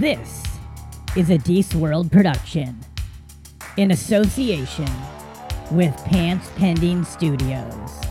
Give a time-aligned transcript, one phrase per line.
[0.00, 0.44] This
[1.16, 2.78] is a Deece World production
[3.78, 4.90] in association
[5.70, 8.02] with Pants Pending Studios.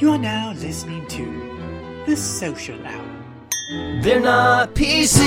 [0.00, 3.18] You are now listening to The Social Hour.
[3.70, 5.18] They're not PC.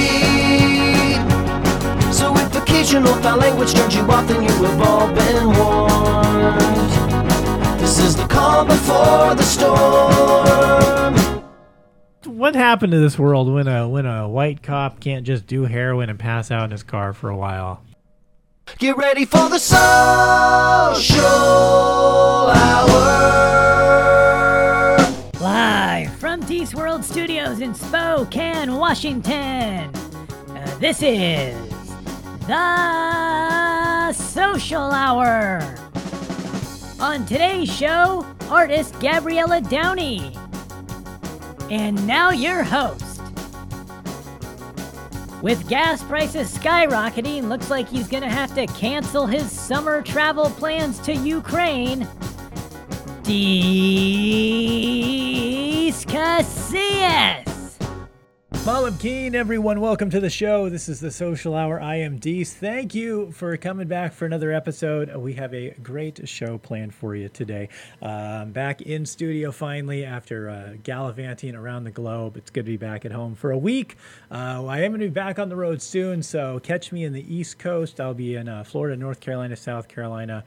[2.11, 6.59] So if occasional foul language turns you off, then you have all been warned.
[7.79, 11.13] This is the calm before the storm.
[12.25, 16.09] What happened to this world when a when a white cop can't just do heroin
[16.09, 17.83] and pass out in his car for a while?
[18.79, 21.19] Get ready for the social
[22.49, 23.41] hour.
[25.39, 27.03] Live from Deece World
[27.51, 29.93] Studios in Spokane, Washington.
[30.49, 31.55] Uh, this is
[32.47, 35.61] the Social Hour.
[37.01, 40.33] On today's show, artist Gabriela Downie.
[41.69, 43.21] And now your host.
[45.41, 50.99] With gas prices skyrocketing, looks like he's gonna have to cancel his summer travel plans
[50.99, 52.07] to Ukraine.
[56.11, 57.40] Casillas.
[58.63, 60.69] Malam Keen, everyone, welcome to the show.
[60.69, 61.81] This is the Social Hour.
[61.81, 62.53] I am Deece.
[62.53, 65.13] Thank you for coming back for another episode.
[65.15, 67.69] We have a great show planned for you today.
[68.03, 72.37] Um, back in studio finally after uh, gallivanting around the globe.
[72.37, 73.97] It's good to be back at home for a week.
[74.29, 77.13] Uh, I am going to be back on the road soon, so catch me in
[77.13, 77.99] the East Coast.
[77.99, 80.43] I'll be in uh, Florida, North Carolina, South Carolina.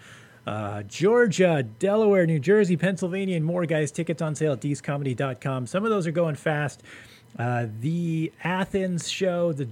[0.46, 3.90] Uh, Georgia, Delaware, New Jersey, Pennsylvania, and more, guys.
[3.90, 5.66] Tickets on sale at deececomedy.com.
[5.66, 6.82] Some of those are going fast.
[7.38, 9.64] Uh, the Athens show, the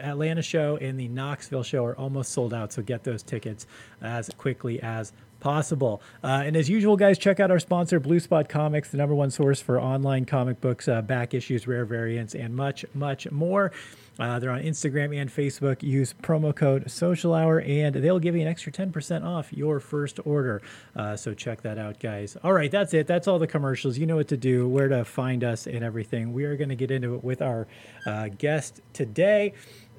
[0.00, 3.66] Atlanta show, and the Knoxville show are almost sold out, so get those tickets
[4.00, 6.00] as quickly as possible.
[6.22, 9.30] Uh, and as usual, guys, check out our sponsor, Blue Spot Comics, the number one
[9.30, 13.72] source for online comic books, uh, back issues, rare variants, and much, much more.
[14.20, 15.82] Uh, they're on Instagram and Facebook.
[15.82, 20.20] Use promo code Social Hour, and they'll give you an extra 10% off your first
[20.26, 20.60] order.
[20.94, 22.36] Uh, so check that out, guys.
[22.44, 23.06] All right, that's it.
[23.06, 23.96] That's all the commercials.
[23.96, 26.34] You know what to do, where to find us, and everything.
[26.34, 27.66] We are going to get into it with our
[28.06, 29.54] uh, guest today.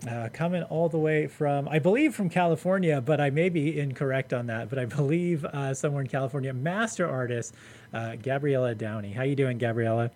[0.09, 4.33] Uh, coming all the way from, I believe, from California, but I may be incorrect
[4.33, 4.67] on that.
[4.67, 7.53] But I believe uh, somewhere in California, master artist
[7.93, 9.13] uh, Gabriela Downie.
[9.13, 10.09] How you doing, Gabriela?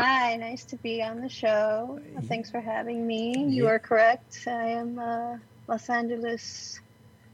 [0.00, 1.98] Hi, nice to be on the show.
[2.24, 3.32] Thanks for having me.
[3.48, 4.44] You are correct.
[4.46, 6.80] I am uh, Los Angeles,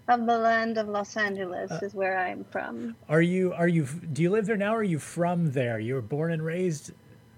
[0.06, 2.94] of the land of Los Angeles, Uh, is where I'm from.
[3.08, 4.74] Are you are you do you live there now?
[4.74, 5.80] Or are you from there?
[5.80, 6.92] You were born and raised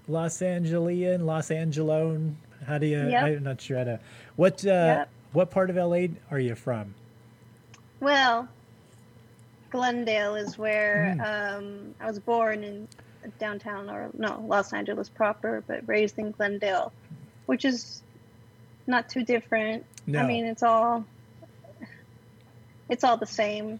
[0.07, 2.35] Los Angelian, Los Angelone.
[2.67, 3.09] How do you?
[3.09, 3.23] Yep.
[3.23, 3.99] I'm not sure how to.
[4.35, 5.09] What uh, Yep.
[5.33, 6.93] what part of LA are you from?
[7.99, 8.47] Well,
[9.71, 11.21] Glendale is where Hmm.
[11.21, 12.87] um, I was born in
[13.39, 16.91] downtown, or no, Los Angeles proper, but raised in Glendale,
[17.45, 18.01] which is
[18.87, 19.85] not too different.
[20.07, 20.19] No.
[20.19, 21.05] I mean, it's all
[22.89, 23.79] it's all the same.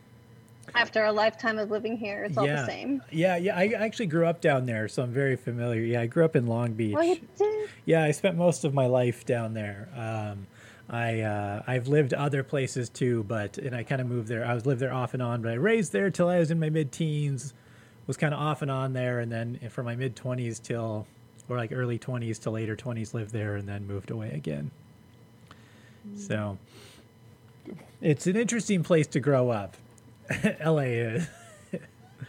[0.73, 3.01] After a lifetime of living here, it's all the same.
[3.11, 3.55] Yeah, yeah.
[3.55, 5.81] I actually grew up down there, so I'm very familiar.
[5.81, 6.95] Yeah, I grew up in Long Beach.
[7.39, 7.67] Oh?
[7.85, 9.87] Yeah, I spent most of my life down there.
[9.95, 10.47] Um,
[10.89, 14.45] I uh, I've lived other places too, but and I kind of moved there.
[14.45, 16.59] I was lived there off and on, but I raised there till I was in
[16.59, 17.53] my mid teens.
[18.07, 21.07] Was kind of off and on there, and then from my mid twenties till
[21.49, 24.71] or like early twenties to later twenties lived there, and then moved away again.
[26.07, 26.17] Mm.
[26.19, 26.57] So
[28.01, 29.75] it's an interesting place to grow up.
[30.59, 30.99] L.A.
[30.99, 31.27] is.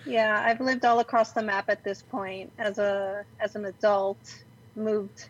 [0.04, 4.18] Yeah, I've lived all across the map at this point as a as an adult,
[4.76, 5.28] moved,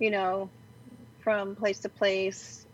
[0.00, 0.48] you know,
[1.20, 2.64] from place to place.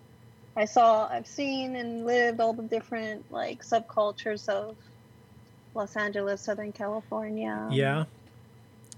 [0.57, 4.77] I saw, I've seen and lived all the different like subcultures of
[5.75, 7.69] Los Angeles, Southern California.
[7.71, 8.05] Yeah.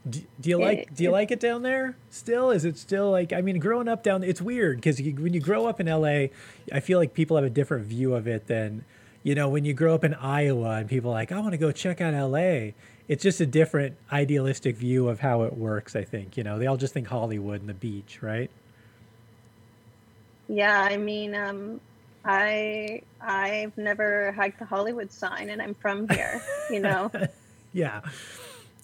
[0.09, 2.51] Do, do you It- like do you it- like it down there still?
[2.51, 5.41] Is it still like I mean, growing up down it's weird because you, when you
[5.41, 6.27] grow up in LA,
[6.73, 8.85] I feel like people have a different view of it than
[9.23, 11.59] you know when you grow up in Iowa and people are like I want to
[11.59, 12.73] go check out LA.
[13.07, 15.95] It's just a different idealistic view of how it works.
[15.97, 18.51] I think you know they all just think Hollywood and the beach, right?
[20.49, 21.81] Yeah, I mean, um,
[22.25, 26.43] I I've never hiked the Hollywood sign, and I'm from here.
[26.71, 27.11] You know.
[27.75, 28.03] Yeah.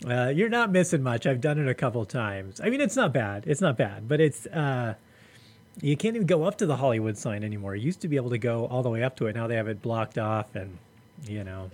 [0.04, 1.25] Uh, you're not missing much.
[1.25, 2.60] I've done it a couple times.
[2.60, 3.44] I mean, it's not bad.
[3.46, 4.94] It's not bad, but it's uh,
[5.81, 7.76] you can't even go up to the Hollywood sign anymore.
[7.76, 9.37] You used to be able to go all the way up to it.
[9.37, 10.78] Now they have it blocked off, and
[11.26, 11.70] you know,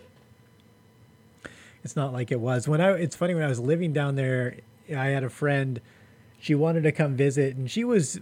[1.83, 2.91] it's not like it was when I.
[2.93, 4.57] It's funny when I was living down there.
[4.95, 5.81] I had a friend.
[6.39, 8.21] She wanted to come visit, and she was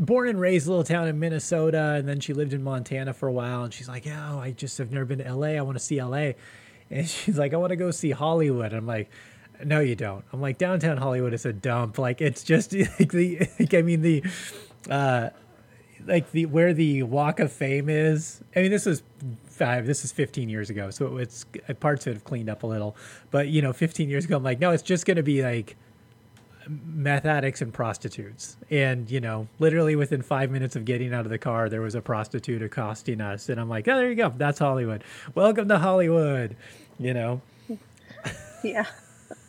[0.00, 3.32] born and raised little town in Minnesota, and then she lived in Montana for a
[3.32, 3.64] while.
[3.64, 5.48] And she's like, "Oh, I just have never been to LA.
[5.48, 6.32] I want to see LA."
[6.90, 9.10] And she's like, "I want to go see Hollywood." I'm like,
[9.64, 11.98] "No, you don't." I'm like, "Downtown Hollywood is a dump.
[11.98, 13.48] Like, it's just like the.
[13.58, 14.24] Like, I mean the,
[14.90, 15.30] uh,
[16.06, 18.42] like the where the Walk of Fame is.
[18.56, 19.02] I mean, this is
[19.44, 19.86] five.
[19.86, 21.46] This is 15 years ago, so it's
[21.80, 22.96] parts of it have cleaned up a little.
[23.30, 25.76] But you know, 15 years ago, I'm like, no, it's just going to be like
[26.68, 28.56] meth addicts and prostitutes.
[28.70, 31.94] And, you know, literally within five minutes of getting out of the car, there was
[31.94, 33.48] a prostitute accosting us.
[33.48, 34.32] And I'm like, oh, there you go.
[34.36, 35.04] That's Hollywood.
[35.34, 36.56] Welcome to Hollywood.
[36.98, 37.40] You know?
[38.62, 38.86] Yeah.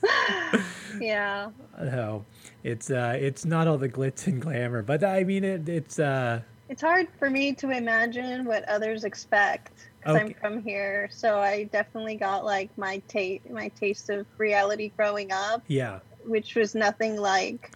[0.99, 1.49] yeah.
[1.79, 2.25] No,
[2.63, 6.41] it's uh, it's not all the glitz and glamour, but I mean, it, it's uh,
[6.69, 11.09] It's hard for me to imagine what others expect because I'm from here.
[11.11, 16.55] So I definitely got like my taste, my taste of reality growing up, yeah, which
[16.55, 17.71] was nothing like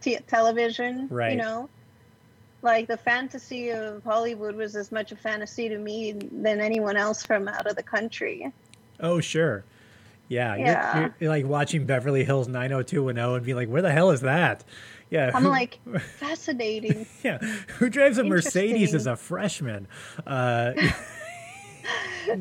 [0.00, 1.08] t- television.
[1.10, 1.32] Right.
[1.32, 1.68] You know,
[2.62, 7.24] like the fantasy of Hollywood was as much a fantasy to me than anyone else
[7.24, 8.52] from out of the country.
[9.00, 9.64] oh sure,
[10.28, 10.54] yeah.
[10.56, 11.00] You're- Yeah.
[11.00, 14.64] You're, you're like watching Beverly Hills 90210 and be like, where the hell is that?
[15.10, 15.78] Yeah, I'm who- like
[16.18, 17.06] fascinating.
[17.24, 17.38] yeah,
[17.78, 19.86] who drives a Mercedes as a freshman?
[20.26, 20.72] Uh,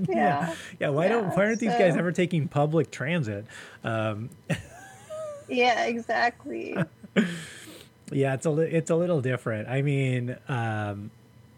[0.10, 0.54] Yeah.
[0.80, 0.90] yeah.
[0.90, 3.46] Why don't why aren't these guys ever taking public transit?
[3.86, 4.30] Um,
[5.48, 6.78] Yeah, exactly.
[8.12, 9.68] Yeah, it's a li- it's a little different.
[9.68, 11.12] I mean, um,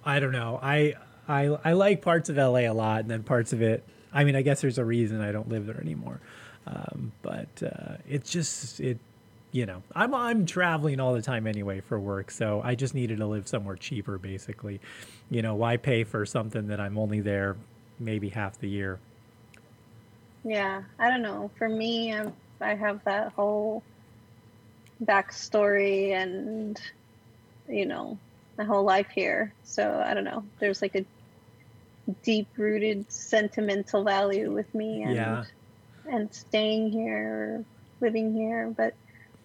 [0.04, 0.60] I don't know.
[0.62, 0.96] I
[1.28, 3.84] I I like parts of LA a lot, and then parts of it.
[4.12, 6.20] I mean, I guess there's a reason I don't live there anymore.
[6.66, 8.98] Um, but uh, it's just it.
[9.52, 13.18] You know, I'm I'm traveling all the time anyway for work, so I just needed
[13.20, 14.80] to live somewhere cheaper, basically.
[15.30, 17.58] You know, why pay for something that I'm only there
[18.00, 19.00] maybe half the year?
[20.44, 21.52] Yeah, I don't know.
[21.58, 23.84] For me, i I have that whole
[25.04, 26.80] backstory and,
[27.68, 28.18] you know,
[28.58, 29.54] my whole life here.
[29.64, 30.44] So I don't know.
[30.60, 31.06] There's like a
[32.24, 35.44] deep rooted sentimental value with me and Yeah.
[36.06, 37.64] and staying here,
[38.02, 38.74] living here.
[38.76, 38.94] But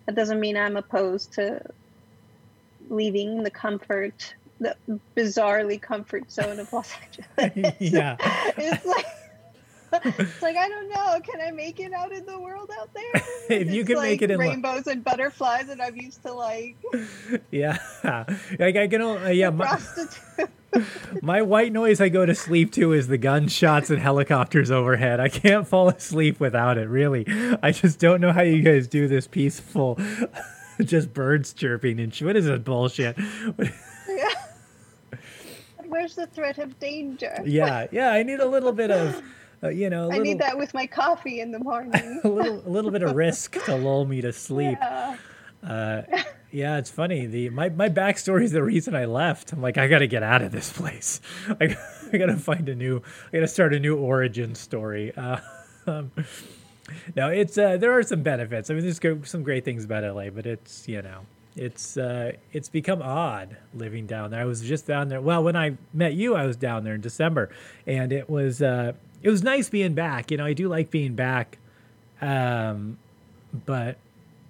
[0.06, 1.60] that doesn't mean I'm opposed to
[2.88, 4.76] leaving the comfort, the
[5.16, 6.92] bizarrely comfort zone of Los
[7.38, 7.74] Angeles.
[7.80, 8.16] Yeah.
[8.56, 9.06] it's like
[10.04, 11.20] it's like I don't know.
[11.22, 13.22] Can I make it out in the world out there?
[13.60, 16.76] If you can make like it in rainbows and butterflies, and I'm used to like
[17.50, 17.78] Yeah,
[18.58, 19.02] like I can.
[19.02, 20.50] only- Uh, yeah, my, prostitute.
[21.22, 25.20] My white noise I go to sleep to is the gunshots and helicopters overhead.
[25.20, 27.24] I can't fall asleep without it, really.
[27.62, 29.98] I just don't know how you guys do this peaceful,
[30.82, 33.16] just birds chirping and sh- what is this bullshit?
[34.08, 34.28] yeah.
[35.86, 37.36] Where's the threat of danger?
[37.44, 39.22] yeah, yeah, I need a little bit of,
[39.68, 42.20] you know, a I little, need that with my coffee in the morning.
[42.24, 44.78] a little, a little bit of risk to lull me to sleep.
[44.80, 45.16] Yeah.
[45.62, 46.02] Uh,
[46.50, 47.26] yeah, it's funny.
[47.26, 49.52] The my my backstory is the reason I left.
[49.52, 51.20] I'm like, I got to get out of this place.
[51.48, 51.76] I,
[52.12, 53.02] I got to find a new.
[53.32, 55.12] I got to start a new origin story.
[55.16, 55.38] Uh,
[55.86, 56.12] um,
[57.16, 58.70] no, it's uh, there are some benefits.
[58.70, 61.20] I mean, there's some great things about LA, but it's you know,
[61.56, 64.40] it's uh, it's become odd living down there.
[64.40, 65.20] I was just down there.
[65.20, 67.50] Well, when I met you, I was down there in December,
[67.86, 68.92] and it was uh,
[69.24, 70.30] it was nice being back.
[70.30, 71.58] You know, I do like being back,
[72.20, 72.98] um,
[73.66, 73.96] but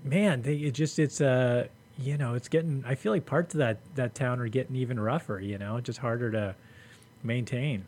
[0.02, 2.84] man, they, it just it's uh you know it's getting.
[2.86, 5.40] I feel like parts of that that town are getting even rougher.
[5.40, 6.54] You know, just harder to
[7.22, 7.84] maintain.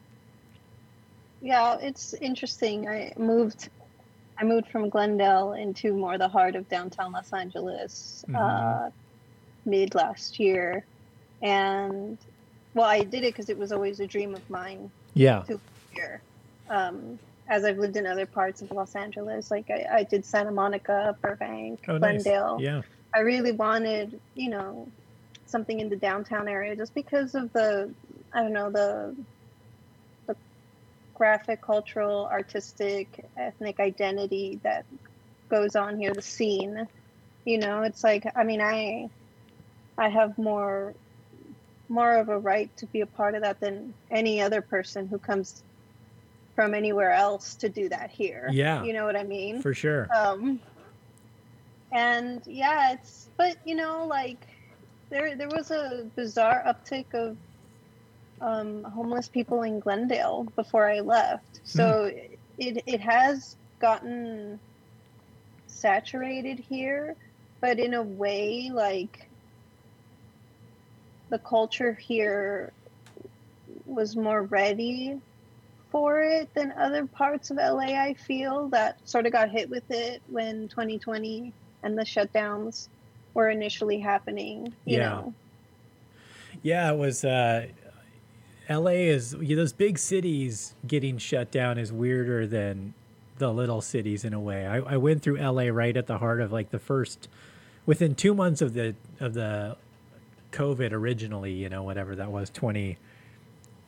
[1.43, 2.89] Yeah, it's interesting.
[2.89, 3.69] I moved
[4.39, 8.37] I moved from Glendale into more the heart of downtown Los Angeles Mhm.
[8.37, 8.91] uh,
[9.65, 10.85] mid last year.
[11.43, 12.17] And
[12.75, 15.43] well, I did it because it was always a dream of mine Yeah.
[15.49, 15.61] to
[15.93, 16.21] here.
[16.69, 17.19] Um,
[17.49, 21.17] as I've lived in other parts of Los Angeles, like I, I did Santa Monica,
[21.23, 22.25] Burbank, Oh, nice.
[22.25, 22.59] Glendale.
[22.61, 22.83] Yeah.
[23.15, 24.89] I really wanted, you know,
[25.47, 27.95] something in the downtown area just because of the,
[28.33, 29.17] I don't know, the,
[30.27, 30.37] the
[31.15, 34.85] graphic, cultural, artistic, ethnic identity that
[35.49, 36.89] goes on here, the scene.
[37.45, 39.09] You know, it's like, I mean, I,
[39.97, 40.95] I have more,
[41.89, 45.19] more of a right to be a part of that than any other person who
[45.19, 45.63] comes
[46.57, 48.49] from anywhere else to do that here.
[48.51, 48.83] Yeah.
[48.83, 49.63] You know what I mean?
[49.63, 50.09] For sure.
[50.13, 50.59] um
[51.93, 54.45] and yeah it's but you know like
[55.09, 57.37] there there was a bizarre uptick of
[58.41, 62.11] um homeless people in glendale before i left so
[62.59, 64.59] it it has gotten
[65.69, 67.15] saturated here
[67.61, 69.31] but in a way like
[71.31, 72.73] the culture here
[73.87, 75.21] was more ready
[75.91, 79.89] for it than other parts of LA, I feel, that sort of got hit with
[79.91, 81.53] it when 2020
[81.83, 82.89] and the shutdowns
[83.35, 85.09] were initially happening, you Yeah.
[85.11, 85.35] know.
[86.63, 87.25] Yeah, it was.
[87.25, 87.67] Uh,
[88.69, 89.09] L.A.
[89.09, 92.95] is those big cities getting shut down is weirder than
[93.39, 94.67] the little cities in a way.
[94.67, 95.71] I, I went through L.A.
[95.71, 97.29] right at the heart of like the first,
[97.85, 99.77] within two months of the of the
[100.53, 102.97] COVID originally, you know, whatever that was, 20,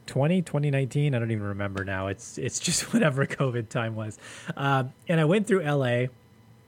[0.09, 1.15] 20, 2019.
[1.15, 2.09] I don't even remember now.
[2.09, 4.19] It's it's just whatever COVID time was.
[4.57, 6.07] Um, and I went through LA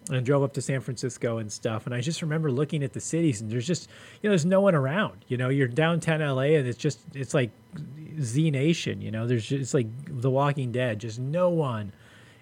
[0.09, 1.87] and drove up to San Francisco and stuff.
[1.87, 3.89] And I just remember looking at the cities and there's just,
[4.21, 5.25] you know, there's no one around.
[5.29, 7.51] You know, you're downtown LA and it's just, it's like
[8.21, 11.93] Z Nation, you know, there's just, it's like The Walking Dead, just no one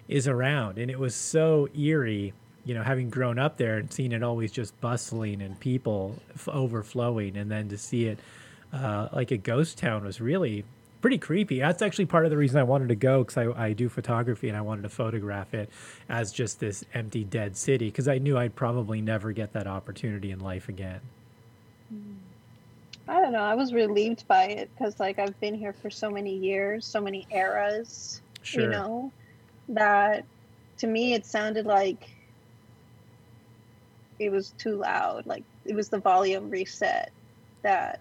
[0.07, 0.77] is around.
[0.77, 2.33] And it was so eerie,
[2.65, 6.47] you know, having grown up there and seeing it always just bustling and people f-
[6.47, 7.37] overflowing.
[7.37, 8.19] And then to see it
[8.73, 10.63] uh, like a ghost town was really
[11.01, 11.59] pretty creepy.
[11.59, 14.49] That's actually part of the reason I wanted to go because I, I do photography
[14.49, 15.69] and I wanted to photograph it
[16.09, 20.31] as just this empty, dead city because I knew I'd probably never get that opportunity
[20.31, 21.01] in life again.
[23.07, 23.41] I don't know.
[23.41, 27.01] I was relieved by it because, like, I've been here for so many years, so
[27.01, 28.63] many eras, Sure.
[28.63, 29.11] you know,
[29.69, 30.25] that
[30.77, 32.09] to me it sounded like
[34.19, 35.25] it was too loud.
[35.25, 37.11] Like, it was the volume reset
[37.63, 37.99] that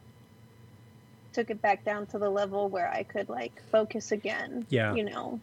[1.32, 4.94] took it back down to the level where I could, like, focus again, Yeah.
[4.94, 5.40] you know.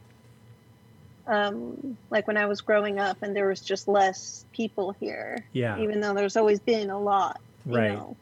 [1.27, 5.79] Um, like when I was growing up and there was just less people here Yeah.
[5.81, 7.39] even though there's always been a lot.
[7.65, 7.93] You Right.
[7.93, 8.15] Know.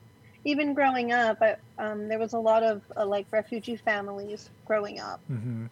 [0.45, 4.99] Even growing up, I, um, there was a lot of uh, like refugee families growing
[4.99, 5.21] up.
[5.27, 5.65] hmm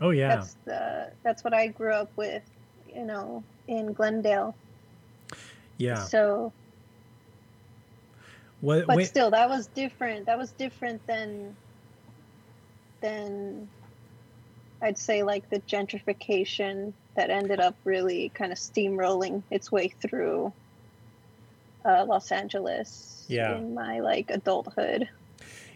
[0.00, 0.28] Oh, yeah.
[0.28, 2.42] That's the that's what I grew up with,
[2.86, 4.54] you know, in Glendale.
[5.78, 6.04] yeah.
[6.04, 6.52] So,
[8.62, 10.26] What, but wait, still, that was different.
[10.26, 11.56] That was different than
[13.02, 13.68] than
[14.80, 20.52] I'd say like the gentrification that ended up really kind of steamrolling its way through
[21.84, 23.56] uh, Los Angeles Yeah.
[23.58, 25.08] in my like adulthood.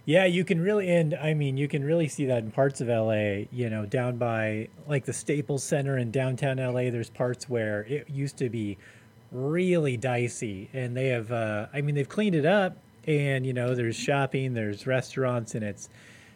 [0.05, 2.87] Yeah, you can really, and I mean, you can really see that in parts of
[2.87, 6.91] LA, you know, down by like the Staples Center in downtown LA.
[6.91, 8.79] There's parts where it used to be
[9.33, 13.75] really dicey, and they have, uh, I mean, they've cleaned it up, and, you know,
[13.75, 15.89] there's shopping, there's restaurants, and it's,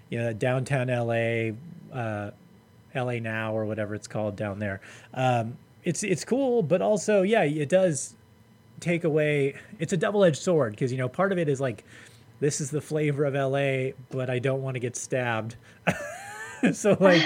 [0.08, 1.52] you know, downtown LA,
[1.96, 2.30] uh,
[2.94, 4.80] LA Now or whatever it's called down there.
[5.14, 8.14] Um, it's, it's cool, but also, yeah, it does
[8.80, 11.84] take away, it's a double edged sword because, you know, part of it is like,
[12.40, 15.56] this is the flavor of LA, but I don't want to get stabbed.
[16.72, 17.22] so like,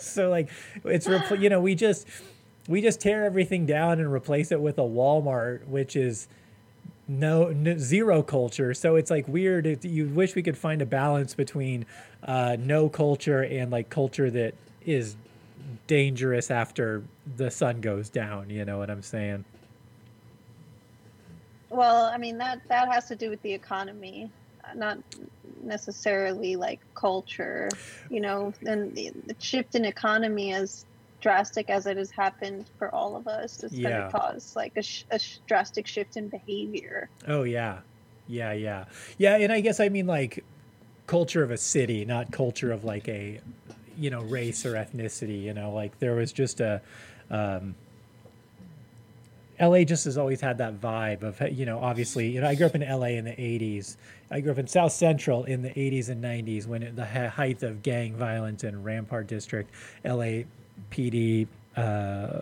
[0.00, 0.50] so like,
[0.84, 2.06] it's you know we just
[2.68, 6.28] we just tear everything down and replace it with a Walmart, which is
[7.08, 8.72] no, no zero culture.
[8.74, 9.66] So it's like weird.
[9.66, 11.86] It, you wish we could find a balance between
[12.22, 15.16] uh, no culture and like culture that is
[15.86, 17.02] dangerous after
[17.36, 18.48] the sun goes down.
[18.50, 19.44] You know what I'm saying?
[21.68, 24.30] Well, I mean that that has to do with the economy,
[24.74, 24.98] not
[25.62, 27.68] necessarily like culture.
[28.08, 30.84] You know, and the, the shift in economy, as
[31.20, 33.90] drastic as it has happened for all of us, it's Yeah.
[33.90, 37.08] going to cause like a, sh- a sh- drastic shift in behavior.
[37.28, 37.78] Oh yeah,
[38.28, 38.84] yeah, yeah,
[39.18, 39.36] yeah.
[39.36, 40.44] And I guess I mean like
[41.06, 43.40] culture of a city, not culture of like a
[43.98, 45.42] you know race or ethnicity.
[45.42, 46.80] You know, like there was just a.
[47.30, 47.74] Um,
[49.60, 52.64] LA just has always had that vibe of you know obviously you know I grew
[52.64, 53.96] up in LA in the 80s.
[54.30, 57.62] I grew up in South Central in the 80s and 90s when it, the height
[57.62, 59.70] of gang violence in Rampart District,
[60.04, 60.44] LA
[60.90, 61.46] PD
[61.76, 62.40] uh,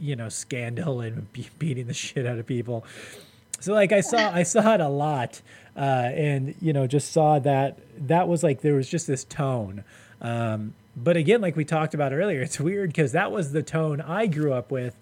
[0.00, 2.84] you know scandal and be- beating the shit out of people.
[3.60, 5.40] So like I saw I saw it a lot
[5.76, 7.78] uh, and you know just saw that
[8.08, 9.84] that was like there was just this tone.
[10.20, 14.00] Um, but again, like we talked about earlier, it's weird because that was the tone
[14.00, 14.96] I grew up with.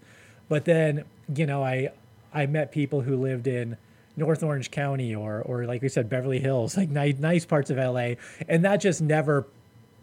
[0.49, 1.91] But then, you know, I
[2.33, 3.77] I met people who lived in
[4.17, 7.77] North Orange County or or like we said, Beverly Hills, like nice nice parts of
[7.77, 8.15] LA,
[8.47, 9.45] and that just never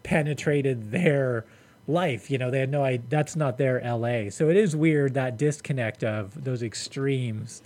[0.01, 1.45] penetrated their
[1.87, 2.31] life.
[2.31, 4.29] You know, they had no idea that's not their LA.
[4.29, 7.61] So it is weird that disconnect of those extremes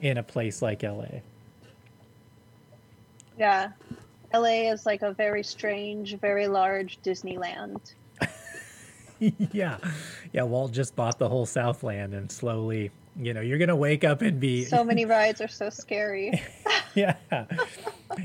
[0.00, 1.20] in a place like LA.
[3.38, 3.70] Yeah,
[4.34, 7.94] LA is like a very strange, very large Disneyland.
[9.18, 9.78] yeah.
[10.32, 14.04] Yeah, Walt just bought the whole Southland and slowly, you know, you're going to wake
[14.04, 16.42] up and be So many rides are so scary.
[16.94, 17.16] yeah.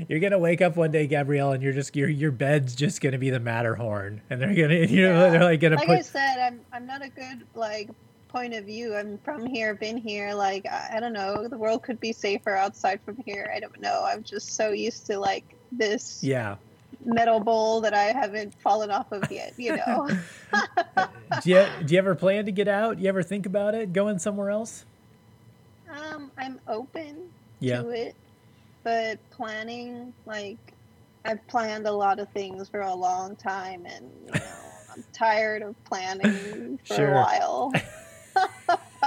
[0.08, 3.18] You're gonna wake up one day, Gabrielle, and you're just your your bed's just gonna
[3.18, 6.60] be the Matterhorn, and they're gonna you know they're like gonna like I said, I'm
[6.72, 7.90] I'm not a good like
[8.28, 8.94] point of view.
[8.96, 10.34] I'm from here, been here.
[10.34, 13.50] Like I, I don't know, the world could be safer outside from here.
[13.54, 14.04] I don't know.
[14.04, 16.56] I'm just so used to like this yeah.
[17.04, 19.54] Metal bowl that I haven't fallen off of yet.
[19.58, 20.08] You know.
[21.42, 22.98] Do you do you ever plan to get out?
[23.00, 24.86] You ever think about it going somewhere else?
[25.90, 27.82] um, I'm open Yeah.
[27.82, 28.14] to it,
[28.84, 30.58] but planning like
[31.24, 35.62] I've planned a lot of things for a long time, and you know, I'm tired
[35.62, 37.08] of planning for Sure.
[37.08, 37.72] a while.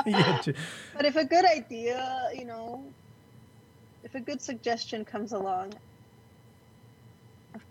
[0.05, 0.53] Yeah, ju-
[0.93, 2.93] But if a good idea, you know,
[4.03, 5.73] if a good suggestion comes along,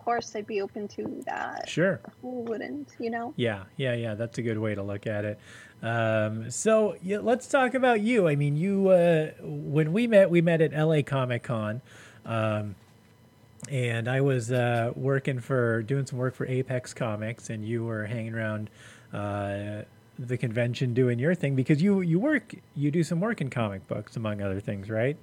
[0.09, 1.69] course I'd be open to that.
[1.69, 2.01] sure.
[2.23, 3.35] Who wouldn't, you know?
[3.37, 4.15] Yeah, yeah, yeah.
[4.15, 5.39] That's a good way to look at it.
[5.83, 8.27] Um, so yeah, let's talk about you.
[8.27, 11.83] I mean, you uh, when we met, we met at LA Comic Con,
[12.25, 12.75] um,
[13.71, 18.07] and I was uh, working for doing some work for Apex Comics, and you were
[18.07, 18.71] hanging around
[19.13, 19.83] uh,
[20.19, 23.87] the convention doing your thing because you you work you do some work in comic
[23.87, 25.19] books among other things, right?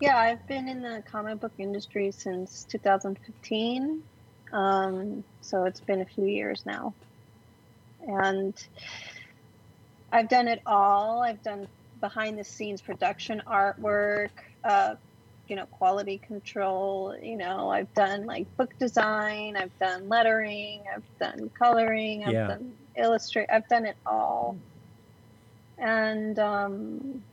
[0.00, 4.02] Yeah, I've been in the comic book industry since 2015.
[4.52, 6.96] Um, so it's been a few years now.
[8.00, 8.56] And
[10.10, 11.22] I've done it all.
[11.22, 11.68] I've done
[12.00, 14.30] behind the scenes production artwork,
[14.64, 14.94] uh,
[15.48, 17.14] you know, quality control.
[17.20, 22.46] You know, I've done like book design, I've done lettering, I've done coloring, I've Yeah.
[22.46, 24.62] done illustrate, I've done it all.
[25.78, 27.24] And um,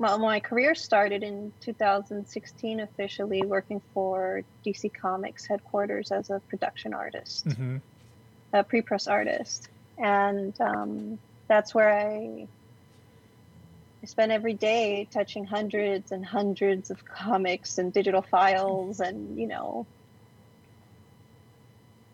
[0.00, 6.94] well, my career started in 2016 officially working for DC Comics headquarters as a production
[6.94, 7.76] artist, Mm-hmm.
[8.54, 12.48] a pre-press artist, and um, that's where I
[14.02, 19.48] I spent every day touching hundreds and hundreds of comics and digital files, and you
[19.48, 19.86] know,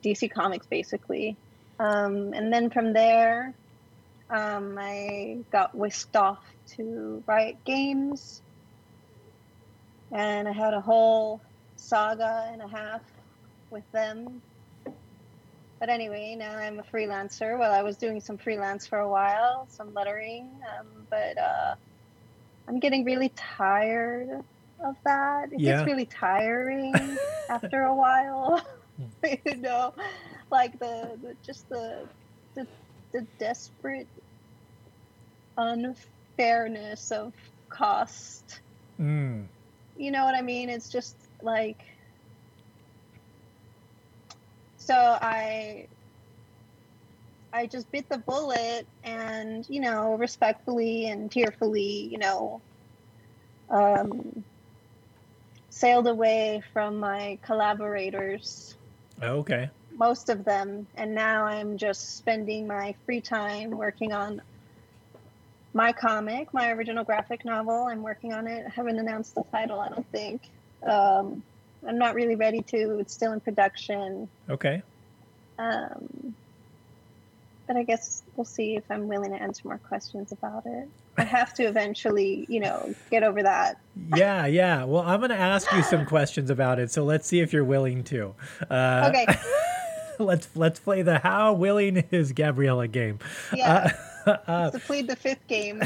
[0.02, 1.36] DC Comics basically.
[1.78, 3.54] Um, and then from there,
[4.28, 6.42] um, I got whisked off
[6.76, 8.42] to Riot Games,
[10.12, 11.42] and I had a whole
[11.76, 13.02] saga and a half
[13.70, 14.42] with them.
[15.80, 17.58] But anyway, now I'm a freelancer.
[17.58, 21.74] Well, I was doing some freelance for a while, some lettering, um, but uh,
[22.68, 24.40] I'm getting really tired
[24.84, 25.48] of that.
[25.52, 25.76] It Yeah.
[25.76, 27.18] gets really tiring
[27.50, 28.62] after a while.
[29.44, 29.92] you know,
[30.50, 32.08] like the, the just the
[32.54, 32.66] the
[33.12, 34.08] the desperate
[36.36, 37.32] unfairness of
[37.70, 38.60] cost.
[39.00, 39.48] Mm.
[39.96, 40.68] You know what I mean?
[40.68, 41.80] It's just like
[44.76, 45.86] so I
[47.52, 52.62] I just bit the bullet and, you know, respectfully and tearfully, you know,
[53.70, 54.44] um,
[55.70, 58.76] sailed away from my collaborators
[59.22, 59.70] Okay.
[59.92, 64.40] most of them and now i'm just spending my free time working on
[65.76, 67.84] my comic my original graphic novel.
[67.84, 68.64] I'm working on it.
[68.66, 70.48] I haven't announced the title i don't think.
[70.82, 71.42] Um,
[71.86, 72.98] i'm not really ready to.
[72.98, 74.28] It's still in production.
[74.48, 74.82] Okay.
[75.58, 76.34] um,
[77.66, 80.88] but i guess we'll see if i'm willing to answer more questions about it.
[81.18, 83.78] I have to eventually you know get over that.
[84.14, 84.84] Yeah, yeah.
[84.84, 87.64] Well, I'm going to ask you some questions about it, so let's see if you're
[87.64, 88.34] willing to.
[88.70, 89.26] Uh, okay.
[90.18, 93.18] let's let's play the how willing is Gabriela game.
[93.52, 93.72] yeah.
[93.74, 93.90] Uh,
[94.72, 95.82] to plead the fifth game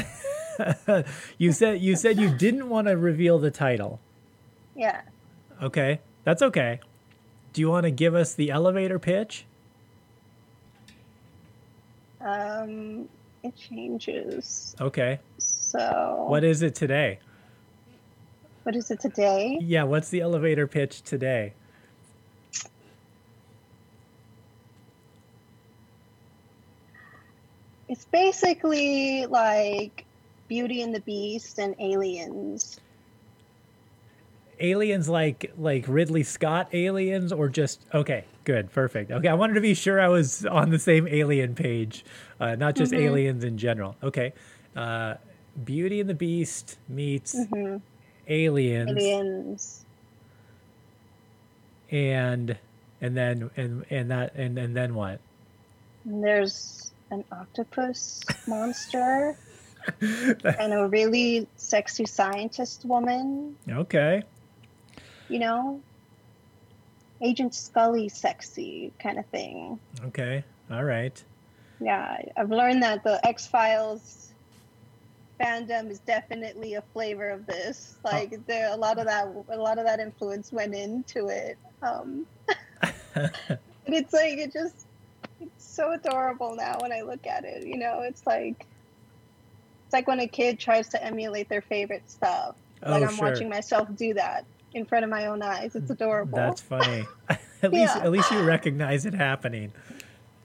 [1.37, 3.99] you said you said you didn't want to reveal the title.
[4.75, 5.01] yeah
[5.61, 6.79] Okay, that's okay.
[7.53, 9.45] Do you want to give us the elevator pitch?
[12.19, 13.07] um,
[13.43, 15.19] it changes Okay.
[15.37, 17.19] so What is it today?
[18.63, 19.57] What is it today?
[19.61, 21.53] Yeah, what's the elevator pitch today?
[27.91, 30.07] It's basically like
[30.49, 32.79] Beauty and the Beast and Aliens.
[34.59, 39.11] Aliens like like Ridley Scott aliens or just okay, good, perfect.
[39.11, 42.05] Okay, I wanted to be sure I was on the same alien page,
[42.39, 42.95] uh, not just Mhm.
[42.95, 43.97] aliens in general.
[44.03, 44.33] Okay.
[44.75, 45.15] Uh,
[45.63, 47.77] Beauty and the Beast meets hmm
[48.27, 49.85] aliens, Aliens.
[51.91, 52.57] and
[53.01, 55.21] and then and and that and and then what?
[56.05, 59.37] There's an octopus monster
[60.01, 63.55] and a really sexy scientist woman.
[63.69, 64.23] Okay.
[65.29, 65.81] You know,
[67.21, 69.79] Agent Scully, sexy kind of thing.
[70.05, 70.43] Okay.
[70.71, 71.23] All right.
[71.79, 74.31] Yeah, I've learned that the X Files
[75.39, 77.95] fandom is definitely a flavor of this.
[78.03, 81.57] Like there, a lot of that, a lot of that influence went into it.
[81.81, 82.25] Um,
[83.15, 83.29] and
[83.87, 84.85] it's like it just,
[85.41, 87.65] it's so adorable now when I look at it.
[87.67, 92.55] You know, it's like, it's like when a kid tries to emulate their favorite stuff.
[92.83, 93.29] Oh, Like I'm sure.
[93.29, 95.75] watching myself do that in front of my own eyes.
[95.75, 96.37] It's adorable.
[96.37, 97.05] That's funny.
[97.61, 98.03] at least Yeah.
[98.03, 99.73] at least you recognize it happening.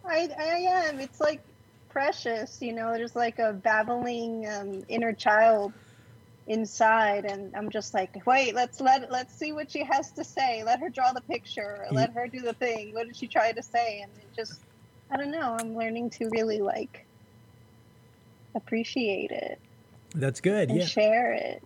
[0.05, 1.01] I, I am.
[1.01, 1.43] It's like
[1.91, 2.93] precious, you know.
[2.93, 5.73] There's like a babbling um, inner child
[6.49, 10.63] inside and i'm just like wait let's let let's see what she has to say
[10.65, 13.63] let her draw the picture let her do the thing what did she try to
[13.63, 14.61] say and it just
[15.11, 17.07] i don't know i'm learning to really like
[18.55, 19.61] appreciate it
[20.15, 20.71] That's good.
[20.71, 20.85] Yeah.
[20.87, 21.63] share it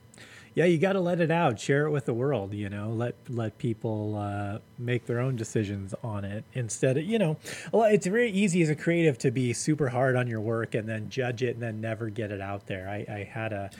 [0.55, 2.53] Yeah, you got to let it out, share it with the world.
[2.55, 7.19] You know, let let people uh, make their own decisions on it instead of you
[7.19, 7.37] know,
[7.73, 11.09] it's very easy as a creative to be super hard on your work and then
[11.09, 12.89] judge it and then never get it out there.
[12.89, 13.71] I, I had a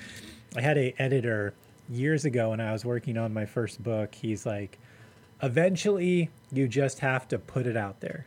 [0.57, 1.55] I had a editor
[1.89, 4.15] years ago when I was working on my first book.
[4.15, 4.79] He's like,
[5.43, 8.27] eventually you just have to put it out there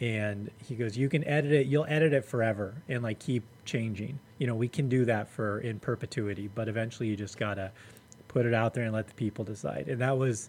[0.00, 1.66] and he goes you can edit it.
[1.66, 4.18] You'll edit it forever and like keep changing.
[4.38, 7.72] You know we can do that for in perpetuity but eventually you just gotta
[8.28, 9.88] put it out there and let the people decide.
[9.88, 10.48] And that was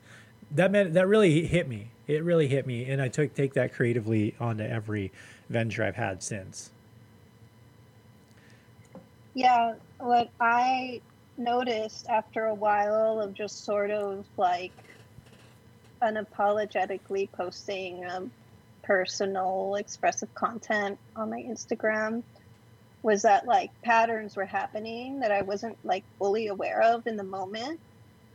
[0.52, 1.90] that meant that really hit me.
[2.08, 2.90] It really hit me.
[2.90, 5.12] And i took take that creatively onto every
[5.50, 6.72] venture i've had since.
[9.34, 11.02] Yeah, what I
[11.38, 14.74] noticed after a while of just sort of like
[16.02, 18.32] unapologetically posting um,
[18.90, 22.24] personal expressive content on my Instagram
[23.04, 27.24] was that like patterns were happening that I wasn't like fully aware of in the
[27.24, 27.80] moment.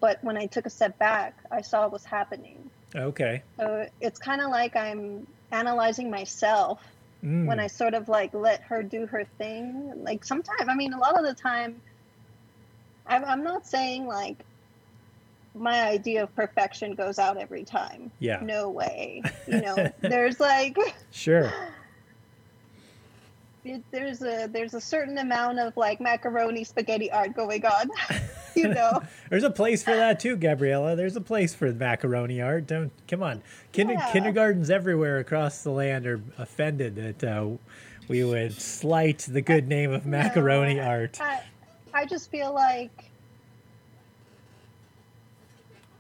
[0.01, 2.71] But when I took a step back, I saw what was happening.
[2.95, 6.81] okay So it's kind of like I'm analyzing myself
[7.25, 9.93] Mm, when I sort of like let her do her thing.
[9.97, 11.81] Like sometimes, I mean, a lot of the time,
[13.07, 14.45] I'm, I'm not saying like
[15.55, 18.11] my idea of perfection goes out every time.
[18.19, 19.23] yeah No way.
[19.47, 20.77] You know, there's like
[21.11, 21.53] sure
[23.65, 27.91] it, there's a there's a certain amount of like macaroni spaghetti art going on.
[28.55, 30.97] you know, There's a place for that too, Gabriela.
[30.97, 32.67] There's a place for macaroni art.
[32.67, 33.43] Don't come on.
[33.73, 34.13] Kinder, Yeah.
[34.13, 37.51] Kindergartens everywhere across the land are offended that uh,
[38.09, 41.19] we would slight the good name of macaroni No, art.
[41.21, 41.43] I,
[41.93, 43.11] I just feel like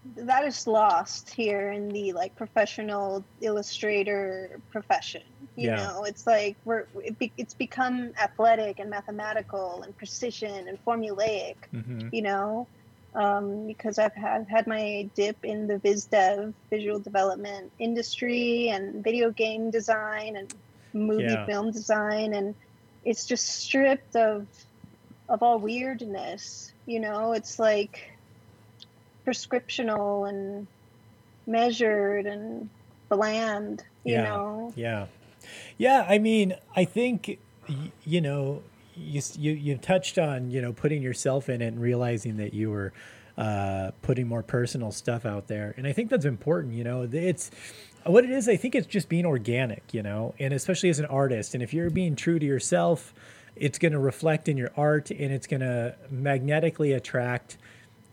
[0.04, 5.22] that is lost here in the like professional illustrator profession.
[5.56, 5.76] You Yeah.
[5.76, 11.56] know, it's like we're it be, it's become athletic and mathematical and precision and formulaic.
[11.72, 12.68] hmm You know,
[13.14, 19.02] um, because I've had had my dip in the vis dev visual development industry and
[19.02, 20.48] video game design and
[20.92, 21.46] movie Yeah.
[21.46, 22.54] film design and
[23.02, 24.48] it's just stripped of
[25.28, 28.00] of all weirdness you know it's like
[29.26, 30.66] prescriptional and
[31.46, 32.68] measured and
[33.10, 34.22] bland you Yeah.
[34.22, 35.06] know Yeah,
[35.78, 36.06] yeah.
[36.08, 37.38] I mean, I think
[38.04, 38.62] you know
[38.96, 42.70] you you you touched on you know putting yourself in it and realizing that you
[42.70, 42.92] were
[43.36, 46.74] uh, putting more personal stuff out there, and I think that's important.
[46.74, 47.50] You know, it's
[48.04, 48.48] what it is.
[48.48, 49.82] I think it's just being organic.
[49.92, 53.12] You know, and especially as an artist, and if you're being true to yourself,
[53.56, 57.56] it's going to reflect in your art, and it's going to magnetically attract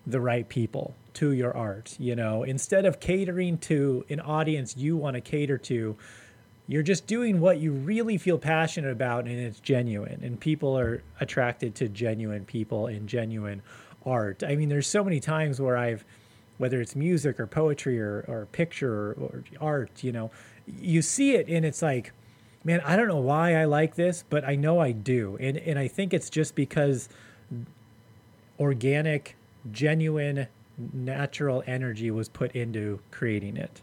[0.06, 2.44] the right people to your art you know?
[2.44, 5.96] Instead of catering to an audience you want to cater to
[6.68, 10.22] you're just doing what you really feel passionate about and it's genuine.
[10.24, 13.62] And people are attracted to genuine people and genuine
[14.06, 14.44] art.
[14.44, 16.04] I mean there's so many times where i've
[16.58, 20.30] whether it's music or poetry or, or picture or, or art you know
[20.68, 22.14] you see it and it's like
[22.64, 25.38] man i don't know why i like this but i know i do.
[25.40, 27.10] And, and i think it's just because
[28.60, 29.36] organic,
[29.72, 30.48] genuine,
[30.94, 33.82] natural energy was put into creating it.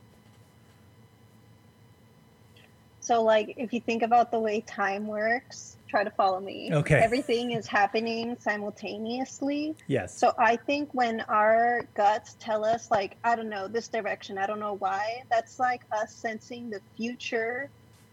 [3.00, 6.68] So, like, if you think about the way time works, try to follow me.
[6.70, 6.96] Okay.
[6.96, 9.74] Everything is happening simultaneously.
[9.86, 10.14] Yes.
[10.14, 14.46] So, I think when our guts tell us, like, I don't know, this direction, I
[14.46, 17.70] don't know why, that's like us sensing the future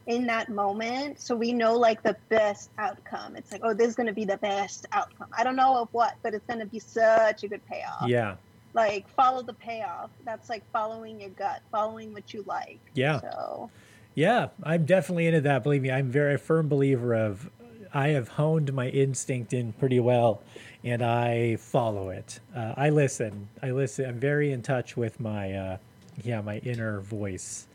[0.08, 1.20] in that moment.
[1.20, 3.36] So, we know, like, the best outcome.
[3.36, 5.28] It's like, oh, this is going to be the best outcome.
[5.38, 8.08] I don't know of what, but it's going to be such a good payoff.
[8.08, 8.36] yeah.
[8.74, 10.10] Like, follow the payoff.
[10.26, 12.80] That's like following your gut, following what you like.
[12.94, 13.22] Yeah.
[13.22, 13.70] So,
[14.16, 14.50] Yeah.
[14.64, 15.64] I'm definitely into that.
[15.64, 17.50] Believe me, I'm very firm believer of
[17.94, 20.42] I have honed my instinct in pretty well
[20.84, 22.42] and I follow it.
[22.54, 23.48] Uh, I listen.
[23.64, 24.06] I listen.
[24.06, 25.78] I'm very in touch with my uh,
[26.24, 27.68] yeah, my inner voice.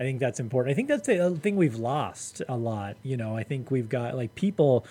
[0.00, 0.72] I think that's important.
[0.72, 2.96] I think that's the thing we've lost a lot.
[3.02, 4.86] You know, I think we've got like people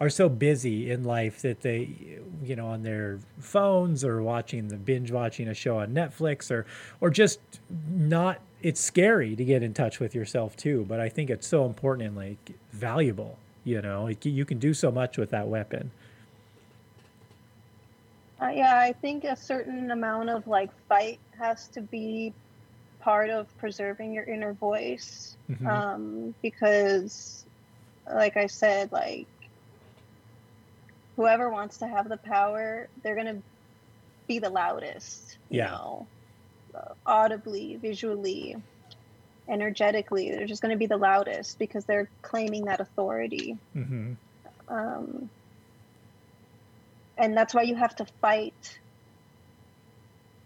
[0.00, 4.76] are so busy in life that they, you know, on their phones or watching the
[4.76, 6.66] binge watching a show on Netflix or,
[7.00, 7.40] or just
[7.88, 8.40] not.
[8.62, 12.08] It's scary to get in touch with yourself too, but I think it's so important
[12.08, 13.38] and like valuable.
[13.64, 15.90] You know, you can do so much with that weapon.
[18.40, 22.32] Uh, yeah, I think a certain amount of like fight has to be
[23.02, 25.36] part of preserving your inner voice.
[25.50, 25.68] Mhm.
[25.68, 27.46] Um, because,
[28.06, 29.28] like I said, like
[31.16, 33.42] whoever wants to have the power, they're gonna
[34.28, 35.38] be the loudest.
[35.50, 35.70] You Yeah.
[35.70, 36.10] know,
[36.74, 38.56] uh, audibly, visually,
[39.48, 43.58] energetically, they're just gonna be the loudest because they're claiming that authority.
[43.74, 44.14] hmm
[44.68, 45.30] Um,
[47.16, 48.80] and that's why you have to fight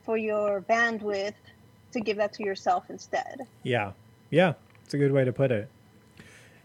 [0.04, 1.34] for your bandwidth
[1.96, 3.46] to give that to yourself instead.
[3.62, 3.92] Yeah.
[4.30, 4.54] Yeah.
[4.84, 5.68] It's a good way to put it.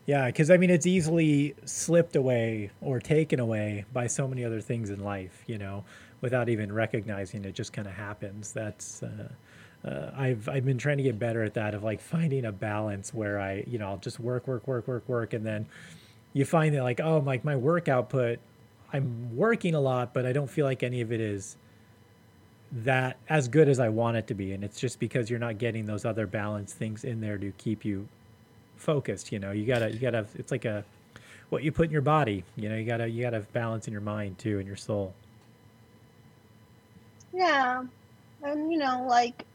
[0.06, 0.28] Yeah.
[0.28, 4.90] Because, I mean, it's easily slipped away or taken away by so many other things
[4.90, 5.84] in life, you know,
[6.22, 8.52] without even recognizing it just kind of happens.
[8.52, 9.30] That's, uh,
[9.84, 13.14] uh, I've, I've been trying to get better at that of like finding a balance
[13.14, 15.34] where I, you know, I'll just work, work, work, work, work.
[15.34, 15.66] And then
[16.34, 18.40] you find that like, oh, like my work output,
[18.94, 21.58] I'm working a lot, but I don't feel like any of it is
[22.72, 24.54] that as good as I want it to be.
[24.54, 27.84] And it's just because you're not getting those other balance things in there to keep
[27.84, 28.08] you
[28.78, 29.32] focused.
[29.32, 30.84] You know, you gotta, you gotta, it's like a,
[31.50, 34.02] what you put in your body, you know, you gotta, you gotta balance in your
[34.02, 35.14] mind too, and your soul.
[37.34, 37.84] Yeah.
[38.44, 39.46] And, you know, like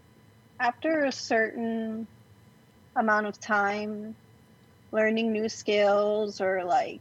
[0.60, 2.06] after a certain
[2.96, 4.14] amount of time
[4.92, 7.00] learning new skills or like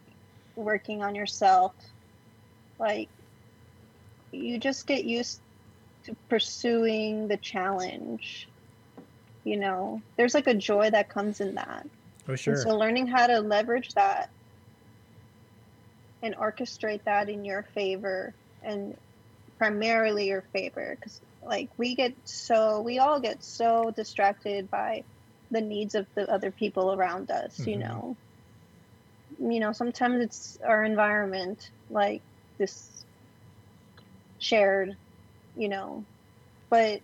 [0.55, 1.73] working on yourself,
[2.79, 3.09] like
[4.31, 5.39] you just get used
[6.05, 8.47] to pursuing the challenge.
[9.43, 11.85] You know, there's like a joy that comes in that.
[12.27, 12.55] Oh, And sure.
[12.55, 14.29] so learning how to leverage that
[16.21, 18.95] and orchestrate that in your favor and
[19.57, 25.03] primarily your favor because like we get so we all get so distracted by
[25.51, 27.79] the needs of the other people around us you Mhm.
[27.79, 28.17] know
[29.39, 32.23] you know sometimes it's our environment like
[32.57, 33.05] this
[34.39, 34.97] shared
[35.57, 36.03] you know
[36.69, 37.01] but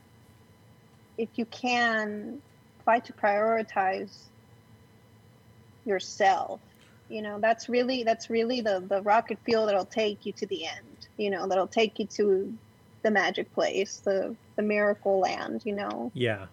[1.18, 2.42] if you can
[2.84, 4.24] try to prioritize
[5.86, 6.60] yourself
[7.10, 10.66] you know that's really that's really the the rocket fuel that'll take you to the
[10.66, 12.54] end you know that'll take you to
[13.04, 16.48] the magic place the the miracle land you know Yeah.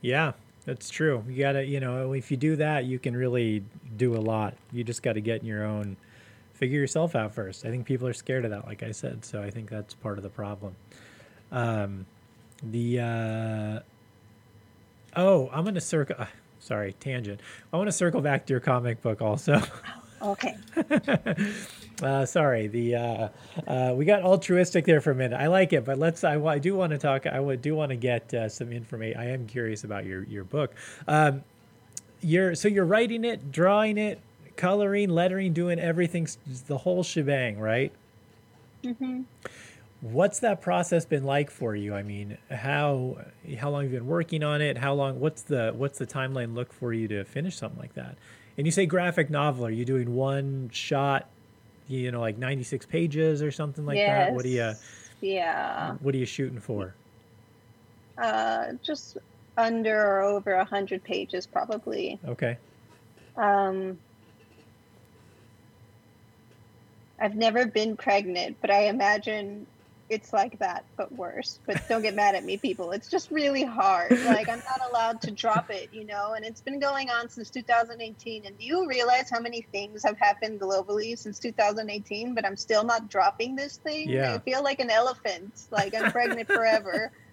[0.00, 0.32] Yeah,
[0.64, 1.24] that's true.
[1.28, 3.64] You gotta, you know, if you do that, you can really
[3.96, 4.54] do a lot.
[4.72, 5.96] You just got to get in your own,
[6.52, 7.64] figure yourself out first.
[7.64, 9.24] I think people are scared of that, like I said.
[9.24, 10.76] So I think that's part of the problem.
[11.52, 12.06] Um,
[12.62, 13.80] the, uh,
[15.20, 16.26] oh, I'm to circle, uh,
[16.60, 17.40] sorry, tangent.
[17.72, 19.60] I want to circle back to your comic book also.
[20.22, 20.56] okay
[22.02, 23.28] Uh, sorry, the uh,
[23.66, 25.36] uh, we got altruistic there for a minute.
[25.40, 26.24] I like it, but let's.
[26.24, 27.26] I, I do want to talk.
[27.26, 29.18] I would do want to get uh, some information.
[29.18, 30.74] I am curious about your your book.
[31.08, 31.42] Um,
[32.20, 34.20] you're so you're writing it, drawing it,
[34.56, 36.28] coloring, lettering, doing everything,
[36.66, 37.92] the whole shebang, right?
[38.84, 39.22] hmm
[40.00, 41.94] What's that process been like for you?
[41.94, 43.18] I mean, how
[43.58, 44.76] how long have you been working on it?
[44.78, 45.20] How long?
[45.20, 48.18] What's the what's the timeline look for you to finish something like that?
[48.58, 49.66] And you say graphic novel.
[49.66, 51.30] Are you doing one shot?
[51.86, 54.32] You know, like ninety six pages or something like that.
[54.32, 54.74] What do you
[55.20, 56.94] yeah What are you shooting for?
[58.22, 59.16] uh just
[59.56, 62.58] under or over a hundred pages probably Okay.
[63.36, 63.98] um
[67.18, 69.66] I've never been pregnant, but I imagine
[70.08, 71.58] it's like that, but worse.
[71.66, 72.92] But don't get mad at me, people.
[72.92, 74.12] It's just really hard.
[74.26, 76.34] Like I'm not allowed to drop it, you know.
[76.34, 78.46] And it's been going on since 2018.
[78.46, 82.34] And do you realize how many things have happened globally since 2018?
[82.34, 84.08] But I'm still not dropping this thing.
[84.08, 84.34] Yeah.
[84.34, 85.66] I feel like an elephant.
[85.70, 87.12] Like I'm pregnant forever.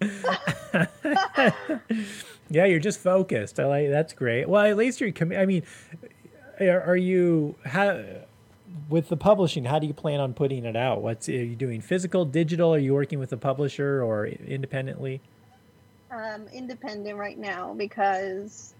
[2.50, 3.60] yeah, you're just focused.
[3.60, 4.48] I like that's great.
[4.48, 5.12] Well, at least you're.
[5.12, 5.62] commi- I mean,
[6.60, 8.00] are, are you how
[8.88, 9.64] with the publishing?
[9.64, 11.02] How do you plan on putting it out?
[11.02, 11.80] What's are you doing?
[11.80, 12.74] Physical, digital?
[12.74, 15.20] Are you working with a publisher or independently?
[16.14, 18.74] um, independent right now because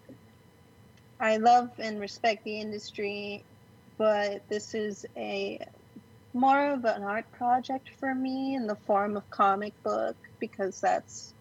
[1.20, 3.42] I love and respect the industry,
[3.98, 5.66] but this is a
[6.32, 11.32] more of an art project for me in the form of comic book because that's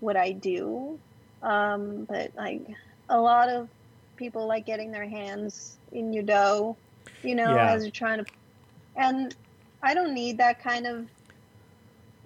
[0.00, 0.98] what I do.
[1.42, 2.62] Um, but like
[3.08, 3.68] a lot of
[4.16, 6.76] people like getting their hands in your dough,
[7.24, 7.72] you know, Yeah.
[7.72, 8.30] as you're trying to,
[8.96, 9.34] and
[9.82, 11.08] I don't need that kind of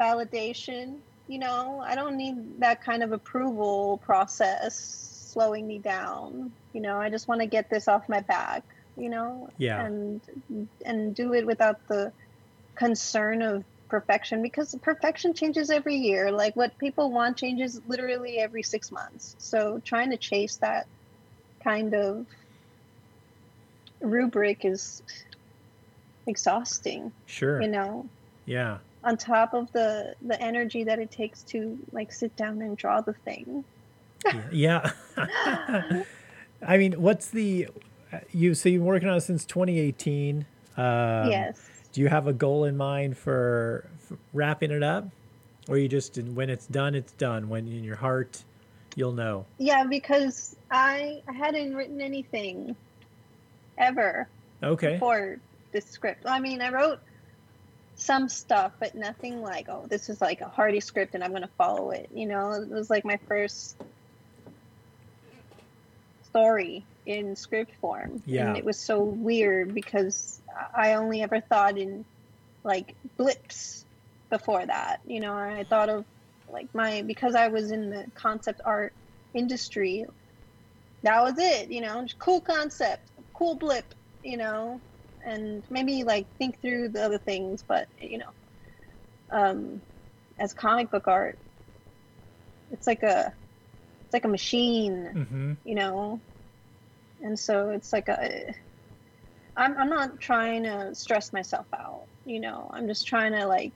[0.01, 1.83] validation you know?
[1.85, 4.77] I don't need that kind of approval process
[5.33, 6.99] slowing me down you know?
[6.99, 8.63] I just want to get this off my back
[8.97, 9.49] you know?
[9.59, 9.85] Yeah.
[9.85, 10.21] and
[10.85, 12.13] and do it without the
[12.77, 16.31] concern of perfection because perfection changes every year.
[16.33, 19.35] Like what people want changes literally every 6 months.
[19.39, 20.87] So trying to chase that
[21.63, 22.27] kind of
[24.01, 25.03] rubric is
[26.27, 27.61] exhausting Sure.
[27.63, 28.09] you know
[28.47, 28.79] Yeah.
[29.05, 33.01] on top of the the energy that it takes to like sit down and draw
[33.01, 33.65] the thing
[34.51, 34.91] Yeah.
[36.63, 37.69] I mean, what's the
[38.33, 38.55] you?
[38.55, 40.47] So you've been working on it since 2018.
[40.77, 41.61] Um, yes
[41.93, 45.07] Do you have a goal in mind for, for wrapping it up,
[45.69, 47.49] or you just when it's done, it's done.
[47.49, 48.43] When in your heart,
[48.97, 49.45] you'll know.
[49.59, 52.75] Yeah, because I I hadn't written anything
[53.79, 54.29] ever
[54.63, 54.95] Okay.
[54.95, 55.37] before
[55.73, 56.23] the script.
[56.27, 56.99] I mean, I wrote
[57.97, 61.43] some stuff, but nothing like, oh, this is like a hearty script and I'm going
[61.43, 62.09] to follow it.
[62.13, 63.77] You know, it was like my first
[66.23, 68.23] story in script form.
[68.27, 68.49] Yeah.
[68.49, 70.41] And it was so weird because
[70.77, 72.05] I only ever thought in
[72.65, 73.85] like blips
[74.31, 75.01] before that.
[75.07, 76.05] You know, I thought of
[76.49, 78.93] like my, because I was in the concept art
[79.35, 80.05] industry,
[81.03, 84.81] that was it, you know, cool concept, cool blip, you know,
[85.25, 88.33] and maybe like think through the other things, but you know,
[89.31, 89.83] um,
[90.39, 91.39] as comic book art,
[92.71, 93.35] it's like a,
[94.07, 95.53] it's like a machine, Mm-hmm.
[95.65, 96.21] you know,
[97.23, 98.55] and so it's like a,
[99.57, 103.73] I'm I'm not trying to stress myself out, you know, I'm just trying to like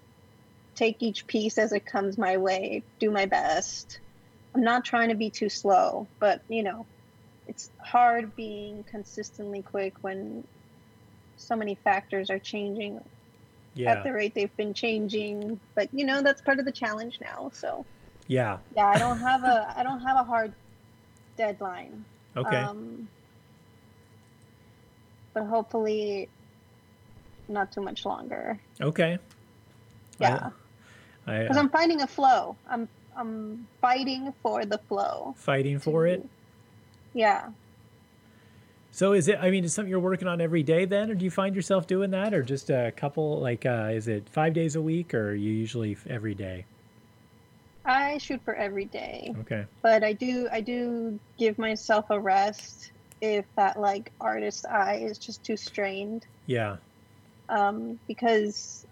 [0.77, 4.01] take each piece as it comes my way, do my best.
[4.55, 6.87] I'm not trying to be too slow, but you know,
[7.50, 10.44] it's hard being consistently quick when
[11.36, 13.00] so many factors are changing
[13.86, 15.58] at the rate they've been changing.
[15.74, 17.50] But you know, that's part of the challenge now.
[17.52, 17.84] So
[18.28, 18.58] Yeah.
[18.76, 20.52] yeah, I don't have a I don't have a hard
[21.36, 22.04] deadline.
[22.36, 22.56] Okay.
[22.56, 23.08] Um,
[25.34, 26.28] but hopefully
[27.48, 28.60] not too much longer.
[28.80, 29.18] okay.
[30.20, 30.50] Yeah.
[31.26, 32.56] Because I'm finding a flow.
[32.68, 35.34] I'm I'm fighting for the flow.
[35.36, 36.22] fighting for it.
[37.14, 37.51] Yeah.
[38.92, 39.38] So is it?
[39.40, 41.87] I mean, is something you're working on every day then, or do you find yourself
[41.87, 43.40] doing that, or just a couple?
[43.40, 46.66] Like, uh, is it five days a week, or you usually every day?
[47.85, 49.35] I shoot for every day.
[49.40, 49.64] Okay.
[49.83, 55.18] but I do I do give myself a rest if that like artist eye is
[55.18, 56.77] just too strained Yeah.
[57.49, 58.87] um, because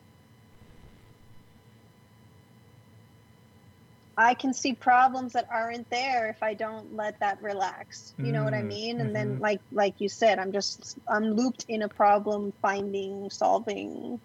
[4.18, 8.14] I can see problems that aren't there if I don't let that relax.
[8.20, 9.00] You know what I Mm, mean?
[9.00, 9.40] And then mhm.
[9.40, 14.20] like like you said, I'm just I'm looped in a problem finding solving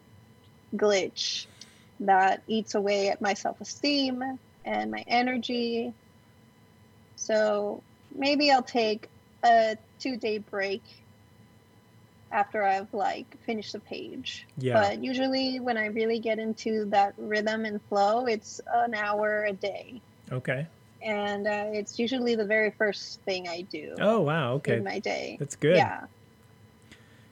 [0.75, 1.47] glitch
[2.01, 4.21] that eats away at my self-esteem
[4.65, 5.93] and my energy.
[7.15, 9.09] So maybe I'll take
[9.43, 10.83] a two-day break
[12.33, 14.45] after I've like finished the page.
[14.57, 14.73] Yeah.
[14.81, 19.53] But usually when I really get into that rhythm and flow, it's an hour a
[19.53, 20.01] day.
[20.31, 20.65] Okay.
[21.01, 24.53] And uh, it's usually the very first thing I do Oh wow.
[24.53, 24.77] Okay.
[24.77, 25.37] in my day.
[25.39, 25.77] That's good.
[25.77, 26.05] Yeah.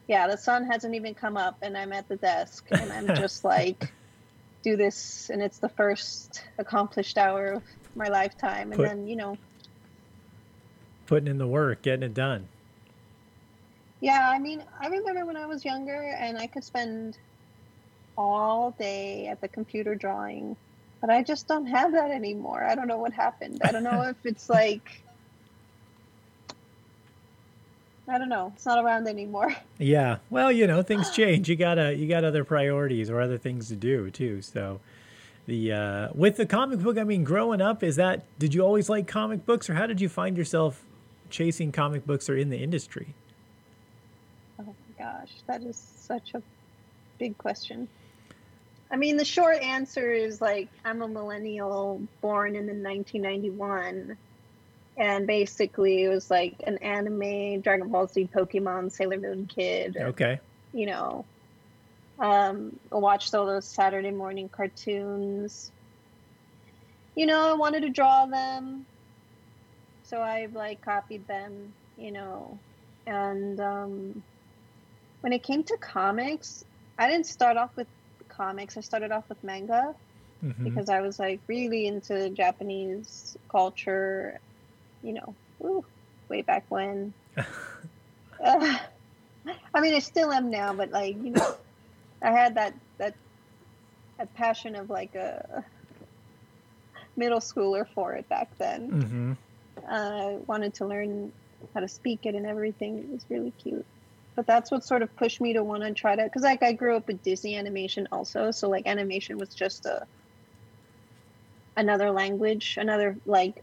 [0.07, 3.43] Yeah, the sun hasn't even come up and I'm at the desk and I'm just
[3.43, 3.91] like
[4.61, 7.63] do this and it's the first accomplished hour of
[7.95, 9.37] my lifetime and Put- then, you know,
[11.07, 12.47] Putting in the work, getting it done.
[14.01, 17.17] Yeah, I mean, I remember when I was younger and I could spend
[18.17, 20.57] all day at the computer drawing,
[21.01, 22.63] but I just don't have that anymore.
[22.63, 23.61] I don't know what happened.
[23.63, 24.89] I don't know if it's like
[28.09, 28.51] I don't know.
[28.55, 29.55] It's not around anymore.
[29.77, 30.17] Yeah.
[30.29, 31.49] Well, you know, things change.
[31.49, 34.43] You gotta you got other priorities or other things to do too.
[34.43, 34.79] So
[35.47, 38.89] the uh with the comic book, I mean, growing up, is that did you always
[38.89, 40.83] like comic books or how did you find yourself
[41.31, 43.15] chasing comic books or in the industry?
[45.01, 46.41] My gosh, that is such a
[47.17, 47.87] big question.
[48.91, 54.17] I mean, the short answer is like I'm a millennial born in the 1991,
[54.97, 59.97] and basically it was like an anime, Dragon Ball Z, Pokemon, Sailor Moon kid.
[59.97, 60.39] Okay.
[60.73, 61.25] You know,
[62.19, 65.71] um, I watched all those Saturday morning cartoons.
[67.15, 68.85] You know, I wanted to draw them,
[70.03, 71.73] so I like copied them.
[71.97, 72.59] You know,
[73.07, 74.23] and um,
[75.21, 76.63] when it came to comics,
[76.97, 77.87] I didn't start off with
[78.27, 78.77] comics.
[78.77, 79.95] I started off with manga
[80.43, 80.63] Mhm.
[80.63, 84.39] because I was like really into Japanese culture,
[85.01, 85.85] you know, ooh,
[86.29, 87.13] way back when.
[88.43, 88.79] Uh,
[89.73, 91.55] I mean, I still am now, but like you know,
[92.23, 93.15] I had that that
[94.17, 95.63] that passion of like a
[97.15, 98.91] middle schooler for it back then.
[98.91, 99.37] Mhm.
[99.87, 101.31] I wanted to learn
[101.73, 102.97] how to speak it and everything.
[102.99, 103.85] It was really cute.
[104.35, 106.73] But that's what sort of pushed me to want to try to, because like I
[106.73, 110.05] grew up with Disney animation also, so like animation was just a
[111.75, 113.55] another language, another like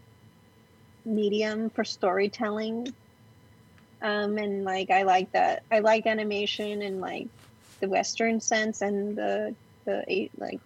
[1.05, 2.87] medium for storytelling.
[4.03, 5.63] Um, and like I like that.
[5.71, 7.29] I like animation in like
[7.81, 9.57] the Western sense and the
[9.87, 10.61] the like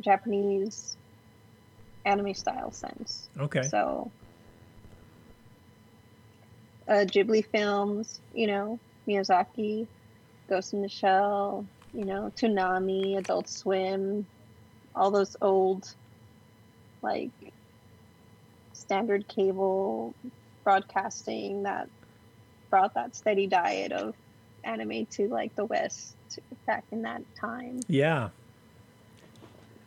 [0.00, 0.96] Japanese
[2.04, 3.28] anime style sense.
[3.38, 3.62] Okay.
[3.62, 4.12] So,
[6.88, 9.86] uh, Ghibli films, you know, Miyazaki,
[10.48, 14.26] Ghost in the Shell, you know, Toonami, Adult Swim,
[14.94, 15.94] all those old,
[17.02, 17.30] like,
[18.72, 20.14] standard cable
[20.64, 21.88] broadcasting that
[22.70, 24.14] brought that steady diet of
[24.64, 26.16] anime to like the West
[26.66, 27.80] back in that time.
[27.88, 28.30] Yeah.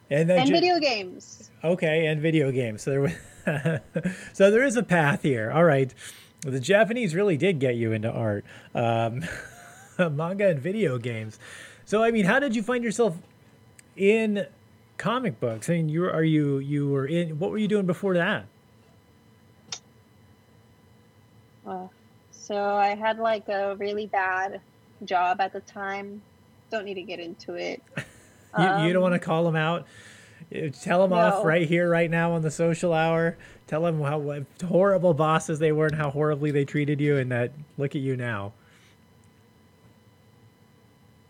[0.10, 1.52] And, then And ju- video games.
[1.64, 2.84] Okay, and video games.
[2.84, 3.14] So there, was
[4.34, 5.52] so there is a path here.
[5.52, 5.94] All right,
[6.42, 9.24] the Japanese really did get you into art, um,
[9.98, 11.40] manga and video games.
[11.86, 13.18] So I mean, how did you find yourself
[13.96, 14.46] in
[14.98, 15.70] comic books?
[15.70, 17.40] I mean, you were- are you you were in?
[17.40, 18.46] What were you doing before that?
[21.66, 21.88] Uh,
[22.32, 24.62] so I had like a really bad
[25.04, 26.22] job at the time.
[26.72, 27.82] Don't need to get into it.
[28.58, 29.86] You, you don't Um, want to call them out.
[30.82, 33.38] Tell them off right here, right now on the social hour.
[33.68, 37.32] Tell them how what horrible bosses they were and how horribly they treated you, and
[37.32, 38.54] that look at you now.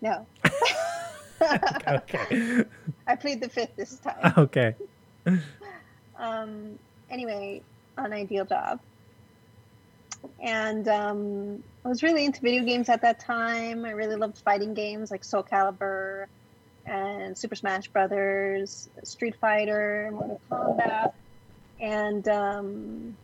[0.02, 0.26] No.
[1.88, 2.64] Okay.
[3.06, 4.34] I plead the fifth this time.
[4.38, 4.76] okay.
[6.18, 6.78] um,
[7.10, 7.62] anyway,
[7.98, 8.80] an ideal job.
[10.42, 13.86] And um, I was really into video games at that time.
[13.86, 16.26] I really loved fighting games like Soul Calibur
[16.86, 21.14] and Super Smash Brothers, Street Fighter, Mortal Kombat,
[21.80, 23.17] and um,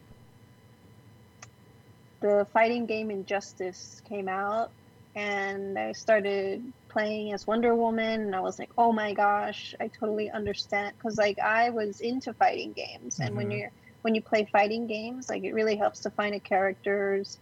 [2.22, 4.70] the fighting game Injustice came out,
[5.16, 9.90] and I started playing as Wonder Woman, and I was like, oh my gosh, I
[10.00, 13.60] totally understand, because like I was into fighting games, and when Mhm.
[13.60, 13.72] you're
[14.04, 17.40] when you play fighting games, like it really helps to find a character's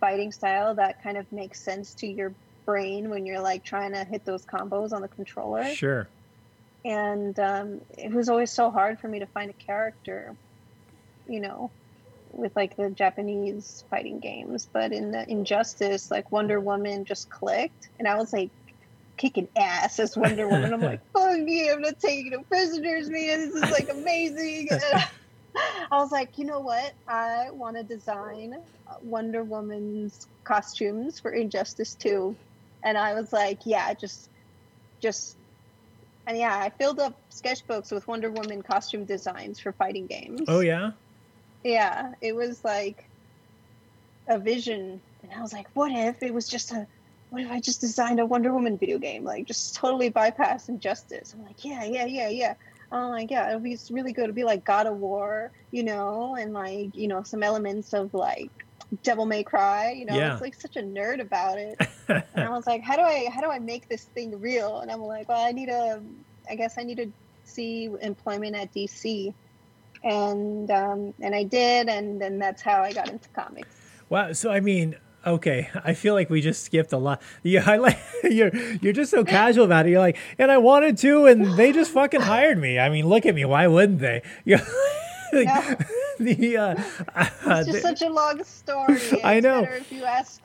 [0.00, 2.36] fighting style that kind of makes sense to your
[2.66, 6.10] brain when you're like trying to hit those combos on the controller Sure.
[6.88, 10.34] And um, it was always so hard for me to find a character
[11.28, 11.70] you know
[12.32, 14.68] with like the japanese fighting games.
[14.72, 18.50] But in the injustice like wonder woman just clicked and i was like
[19.16, 20.72] kicking ass as wonder woman.
[20.72, 23.40] I'm like oh yeah i'm not taking no prisoners man.
[23.40, 24.68] This is like amazing.
[25.90, 26.92] I was like you know what?
[27.06, 28.56] I want to design
[29.02, 32.34] wonder woman's costumes for injustice 2
[32.82, 34.30] and i was like yeah just
[35.00, 35.37] just
[36.28, 40.42] and yeah, I filled up sketchbooks with Wonder Woman costume designs for fighting games.
[40.46, 40.90] Oh yeah.
[41.64, 43.08] Yeah, it was like
[44.28, 46.86] a vision, and I was like, what if it was just a,
[47.30, 51.34] what if I just designed a Wonder Woman video game, like just totally bypass injustice?
[51.34, 52.54] I'm like, yeah, yeah, yeah, yeah.
[52.92, 54.24] I'm like, yeah, it'll be really good.
[54.24, 58.12] It'll be like God of War, you know, and like you know some elements of
[58.12, 58.66] like
[59.02, 59.92] Devil May Cry.
[59.92, 60.32] You know, Yeah.
[60.32, 61.78] it's like such a nerd about it.
[62.08, 64.80] and I was like, how do I how do I make this thing real?
[64.80, 66.00] And I'm like, well, I need a,
[66.50, 67.12] I guess I need to
[67.44, 69.32] see employment at DC,
[70.04, 73.74] and um, and I did, and then that's how I got into comics.
[74.08, 74.32] Wow.
[74.32, 77.20] So I mean, okay, I feel like we just skipped a lot.
[77.42, 79.90] You highlight you're you're just so casual about it.
[79.90, 82.78] You're like, and I wanted to, and they just fucking hired me.
[82.78, 83.44] I mean, look at me.
[83.44, 84.22] Why wouldn't they?
[84.44, 84.58] You're
[85.32, 85.74] like, Yeah.
[86.24, 86.62] the uh,
[87.14, 88.98] uh, It's just the- such a long story.
[89.24, 89.62] I know.
[89.62, 90.42] better if you ask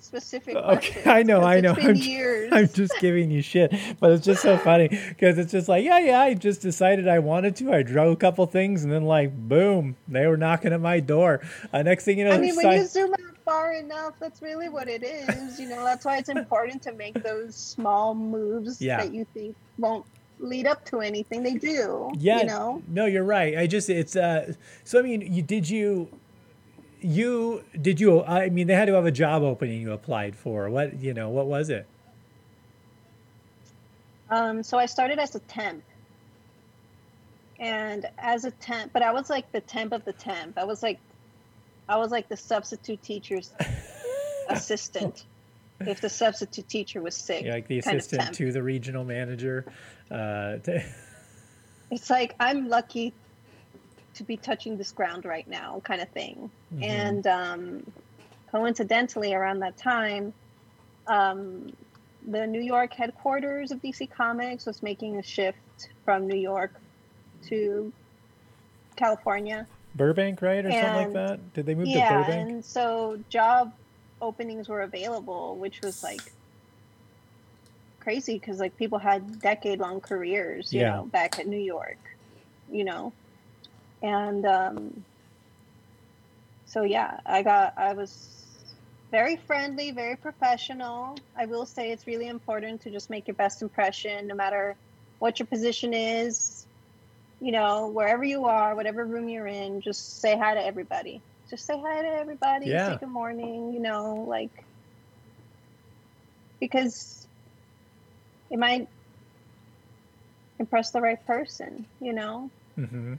[0.00, 1.06] specific Okay, questions.
[1.06, 1.72] I know, I know.
[1.72, 2.52] It's been I'm years.
[2.52, 5.98] I'm just giving you shit, but it's just so funny because it's just like, yeah,
[5.98, 7.72] yeah, I just decided I wanted to.
[7.72, 11.40] I drew a couple things, and then like, boom, they were knocking at my door.
[11.72, 14.40] Uh, next thing you know, I mean, when si- you zoom out far enough, that's
[14.42, 15.58] really what it is.
[15.60, 18.98] You know, that's why it's important to make those small moves Yeah.
[18.98, 20.06] that you think won't
[20.38, 21.42] lead up to anything.
[21.42, 22.10] They do.
[22.18, 22.82] yeah, You know.
[22.88, 23.56] no, you're right.
[23.56, 24.52] I just it's uh,
[24.84, 26.08] so I mean, you did you.
[27.00, 28.22] You did you?
[28.24, 30.70] I mean, they had to have a job opening you applied for.
[30.70, 31.28] What you know?
[31.28, 31.86] What was it?
[34.30, 35.82] Um, so I started as a temp.
[37.60, 40.58] And as a temp, but I was like the temp of the temp.
[40.58, 40.98] I was like,
[41.88, 43.52] I was like the substitute teacher's
[44.48, 45.24] assistant.
[45.80, 49.64] If the substitute teacher was sick, You're like the assistant to the regional manager.
[50.10, 50.84] Uh, to-
[51.90, 53.12] it's like I'm lucky
[54.14, 56.50] to be touching this ground right now, kind of thing.
[56.74, 56.84] Mhm.
[56.84, 57.92] And um,
[58.50, 60.32] coincidentally, around that time,
[61.06, 61.72] um,
[62.26, 65.58] the New York headquarters of DC Comics was making a shift
[66.04, 66.72] from New York
[67.48, 67.92] to
[68.96, 69.66] California.
[69.96, 71.54] Burbank, right, or something like that?
[71.54, 72.50] Did they move to yeah, Burbank?
[72.50, 73.72] and so job
[74.24, 76.32] openings were available, which was like
[78.00, 80.96] crazy because like people had decade long careers, you Yeah.
[80.96, 81.98] know, back at New York,
[82.70, 83.12] you know,
[84.02, 85.04] and um,
[86.66, 88.10] so yeah, I got I was
[89.10, 91.16] very friendly, very professional.
[91.36, 94.76] I will say it's really important to just make your best impression, no matter
[95.20, 96.66] what your position is.
[97.40, 101.20] You know, wherever you are, whatever room you're in, just say hi to everybody.
[101.54, 102.66] Just say hi to everybody.
[102.66, 102.94] Yeah.
[102.94, 103.72] Say good morning.
[103.72, 104.50] You know, like
[106.58, 107.28] because
[108.50, 108.88] it might
[110.58, 112.50] impress the right person, you know.
[112.76, 113.14] Mm-hmm.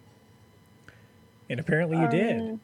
[1.49, 2.41] And apparently you did.
[2.41, 2.59] Um,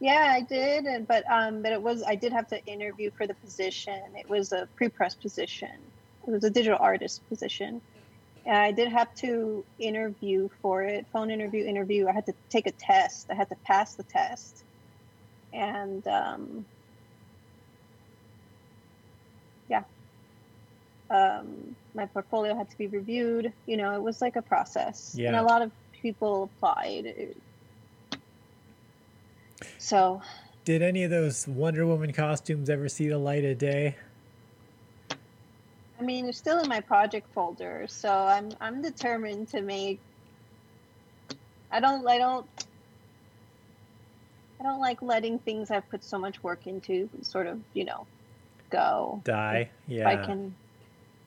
[0.00, 3.28] Yeah, I did, and but um, but it was I did have to interview for
[3.28, 4.02] the position.
[4.18, 5.70] It was a pre-press position.
[6.26, 7.80] It was a digital artist position.
[8.44, 12.08] And I did have to interview for it, phone interview, interview.
[12.08, 13.28] I had to take a test.
[13.30, 14.64] I had to pass the test,
[15.52, 16.64] and um,
[19.68, 19.84] yeah,
[21.10, 23.52] um, my portfolio had to be reviewed.
[23.66, 27.34] You know, it was like a process, and a lot of people applied.
[29.78, 30.22] So
[30.64, 33.96] Did any of those Wonder Woman costumes ever see the light of day?
[35.98, 40.00] I mean, they're still in my project folder, so I'm I'm determined to make.
[41.70, 42.46] I don't I don't
[44.62, 48.06] I don't like letting things I've put so much work into sort of you know
[48.70, 49.20] go.
[49.24, 49.68] Die.
[49.88, 50.08] If Yeah.
[50.08, 50.54] I can.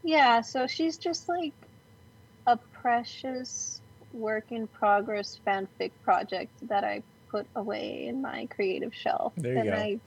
[0.03, 1.53] Yeah, so she's just like
[2.47, 3.81] a precious
[4.13, 9.33] work in progress fanfic project that I put away in my creative shelf.
[9.35, 9.75] There you and go.
[9.75, 9.99] I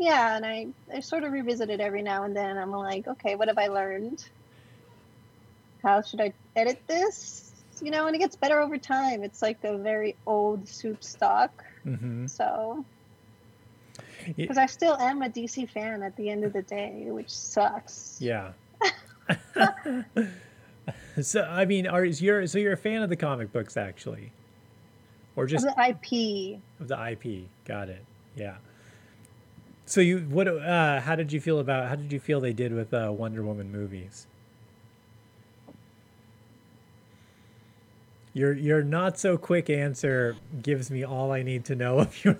[0.00, 2.56] yeah, and I, I sort of revisit it every now and then.
[2.56, 4.24] I'm like, okay, what have I learned?
[5.82, 7.47] How should I edit this?
[7.82, 9.22] You know, and it gets better over time.
[9.22, 11.64] It's like a very old soup stock.
[11.86, 12.26] Mm-hmm.
[12.26, 12.84] So,
[14.26, 14.32] Yeah.
[14.36, 18.18] because I still am a DC fan at the end of the day, which sucks.
[18.20, 18.52] Yeah.
[21.22, 24.32] so I mean, are is you're so you're a fan of the comic books actually,
[25.36, 26.60] or Of just the IP.
[26.80, 27.48] of the IP?
[27.64, 28.04] Got it.
[28.36, 28.56] Yeah.
[29.86, 30.46] So you what?
[30.48, 31.88] Uh, how did you feel about?
[31.88, 34.26] How did you feel they did with uh, Wonder Woman movies?
[38.34, 42.38] Your your not so quick answer gives me all I need to know of your.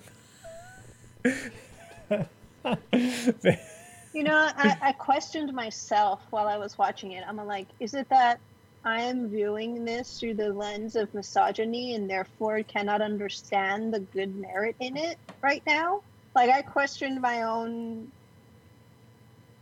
[4.14, 7.24] You know, I, I questioned myself while I was watching it.
[7.26, 8.40] I'm like, is it that
[8.84, 14.34] I am viewing this through the lens of misogyny and therefore cannot understand the good
[14.34, 16.02] merit in it right now?
[16.34, 18.10] Like, I questioned my own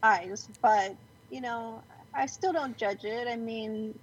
[0.02, 0.94] eyes, but,
[1.30, 1.82] you know,
[2.14, 3.28] I still don't judge it.
[3.28, 3.98] I mean,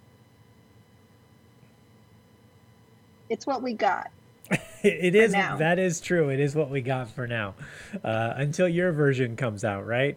[3.34, 4.12] it's what we got.
[4.84, 5.58] it is now.
[5.58, 6.30] that is true.
[6.30, 7.56] It is what we got for now,
[8.04, 10.16] uh, until your version comes out, right?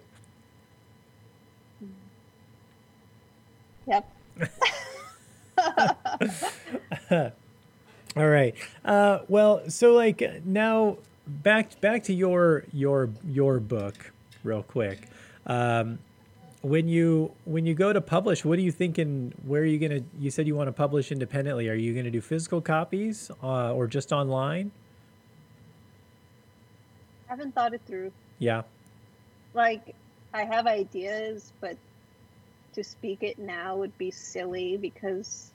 [3.86, 4.12] Yep.
[8.16, 8.54] All right.
[8.84, 14.12] Uh, well, so like now back back to your your your book,
[14.44, 15.08] real quick.
[15.46, 16.00] Um,
[16.62, 19.32] when you when you go to publish, what are you thinking?
[19.44, 20.02] Where are you gonna?
[20.18, 21.68] You said you want to publish independently.
[21.68, 24.70] Are you gonna do physical copies uh, or just online?
[27.28, 28.12] I haven't thought it through.
[28.38, 28.62] Yeah.
[29.54, 29.94] like
[30.34, 31.76] I have ideas, but
[32.74, 35.50] to speak it now would be silly because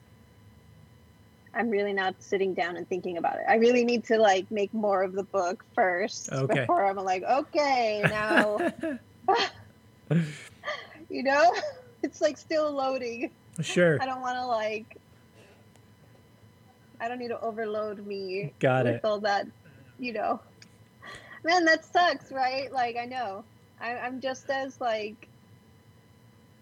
[1.53, 3.43] I'm really not sitting down and thinking about it.
[3.47, 6.61] I really need to like make more of the book first Okay.
[6.61, 8.57] before I'm like, okay, now
[11.11, 11.53] you know,
[12.03, 13.31] it's like still loading.
[13.61, 14.01] Sure.
[14.01, 14.97] I don't want to like
[16.99, 19.05] I don't need to overload me Got it with it.
[19.05, 19.47] all that,
[19.99, 20.39] you know.
[21.43, 22.71] Man, that sucks, right?
[22.71, 23.43] Like I know.
[23.79, 25.27] I, I'm just as like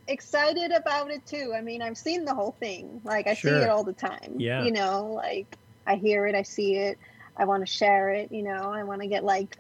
[0.08, 1.54] excited about it too.
[1.56, 3.02] I mean, I've seen the whole thing.
[3.04, 4.36] Like I see it all the time.
[4.38, 4.64] Yeah.
[4.64, 6.98] You know, like I hear it, I see it.
[7.38, 8.32] I want to share it.
[8.32, 9.58] You know, I want to get like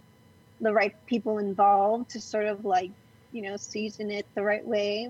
[0.62, 2.92] the right people involved to sort of like
[3.32, 5.10] you know season it the right way.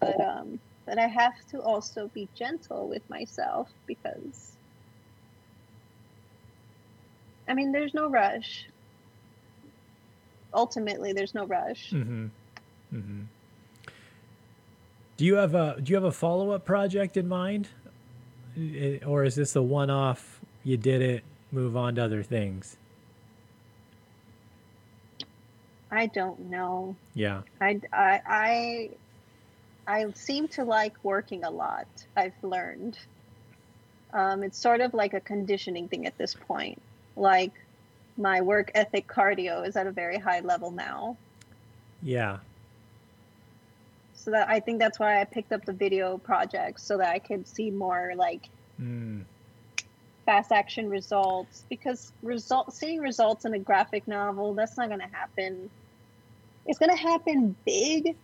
[0.00, 4.52] But um, but I have to also be gentle with myself because.
[7.46, 8.66] I mean, there's no rush.
[10.54, 11.90] Ultimately, there's no rush.
[11.90, 12.26] Mm-hmm.
[12.94, 13.20] Mm-hmm.
[15.16, 17.68] Do you have a Do you have a follow up project in mind,
[19.06, 20.40] or is this a one off?
[20.62, 22.76] You did it, move on to other things.
[25.94, 26.96] I don't know.
[27.14, 27.42] Yeah.
[27.60, 28.90] I, I, I,
[29.86, 31.86] I seem to like working a lot.
[32.16, 32.98] I've learned.
[34.12, 36.80] Um, it's sort of like a conditioning thing at this point.
[37.16, 37.52] Like
[38.16, 41.16] my work ethic cardio is at a very high level now.
[42.02, 42.38] Yeah.
[44.14, 47.18] So that I think that's why I picked up the video project so that I
[47.18, 48.48] could see more like
[48.80, 49.22] Mm.
[50.26, 55.06] fast action results because result seeing results in a graphic novel that's not going to
[55.14, 55.70] happen.
[56.66, 58.16] It's going to happen big,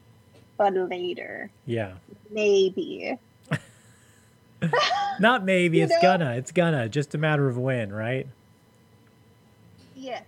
[0.56, 1.92] but later, Yeah.
[2.30, 3.18] maybe.
[5.20, 5.80] Not maybe.
[5.80, 6.02] It's know?
[6.02, 6.32] gonna.
[6.36, 6.88] It's gonna.
[6.88, 8.26] Just a matter of when, right?
[9.94, 10.24] Yes.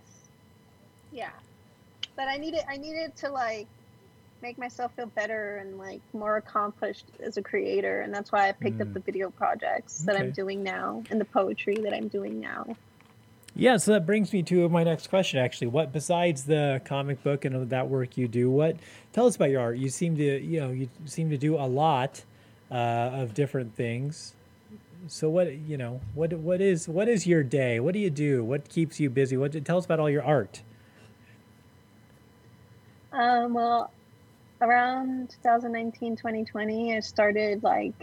[1.11, 1.29] Yeah.
[2.15, 3.67] But I needed I needed to like
[4.41, 8.51] make myself feel better and like more accomplished as a creator and that's why i
[8.51, 8.93] picked up Mm.
[8.95, 12.75] the video projects that i'm doing now and the poetry that i'm doing now
[13.55, 15.39] Yeah, so that brings me to my next question.
[15.39, 18.77] Actually, what besides the comic book and that work you do, what
[19.11, 19.77] tell us about your art?
[19.77, 22.23] You seem to, you know, you seem to do a lot
[22.71, 22.73] uh,
[23.13, 24.33] of different things.
[25.07, 27.79] So what, you know, what what is what is your day?
[27.79, 28.43] What do you do?
[28.43, 29.37] What keeps you busy?
[29.37, 30.63] What tell us about all your art?
[33.11, 33.91] um well
[34.61, 37.93] around 2019 2020 i started like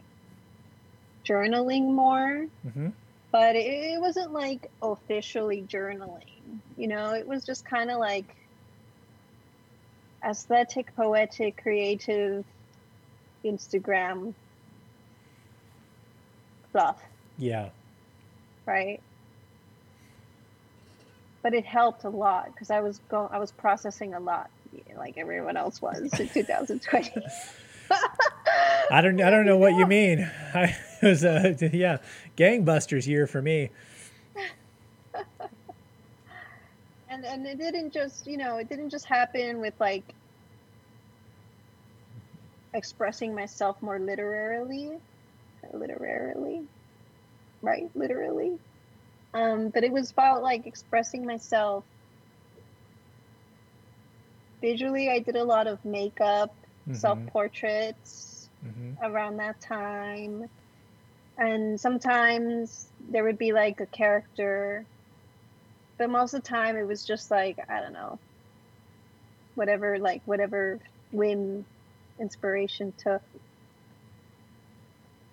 [1.29, 2.89] journaling more hmm
[3.33, 6.41] but it, it wasn't like officially journaling
[6.77, 7.13] you know?
[7.13, 8.37] It was just kind of like
[10.25, 12.45] aesthetic poetic creative
[13.45, 14.35] instagram
[16.69, 17.03] stuff.
[17.39, 17.71] Yeah.
[18.67, 19.01] right?
[21.43, 24.51] But it helped a lot because i was going i was processing a lot
[24.97, 27.13] like everyone else was in 2020
[28.91, 30.31] I don't I don't know what you mean.
[30.55, 31.99] I was uh, a yeah,
[32.41, 33.71] gangbusters year for me.
[37.09, 40.15] and and it didn't just you know it didn't just happen with like
[42.75, 44.91] expressing myself more literarily
[45.73, 46.69] literarily
[47.63, 48.57] right literally
[49.35, 51.85] um but it was about like expressing myself
[54.63, 56.55] visually i did a lot of makeup
[56.87, 58.99] Mhm, self-portraits mhm.
[59.03, 60.43] around that time.
[61.41, 64.85] And sometimes there would be like a character,
[65.97, 68.19] but most of the time it was just like, I don't know,
[69.55, 70.79] whatever, like whatever
[71.13, 71.65] whim
[72.21, 73.23] inspiration took.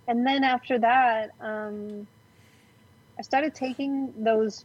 [0.07, 2.07] And then after that, um,
[3.19, 4.63] I started taking those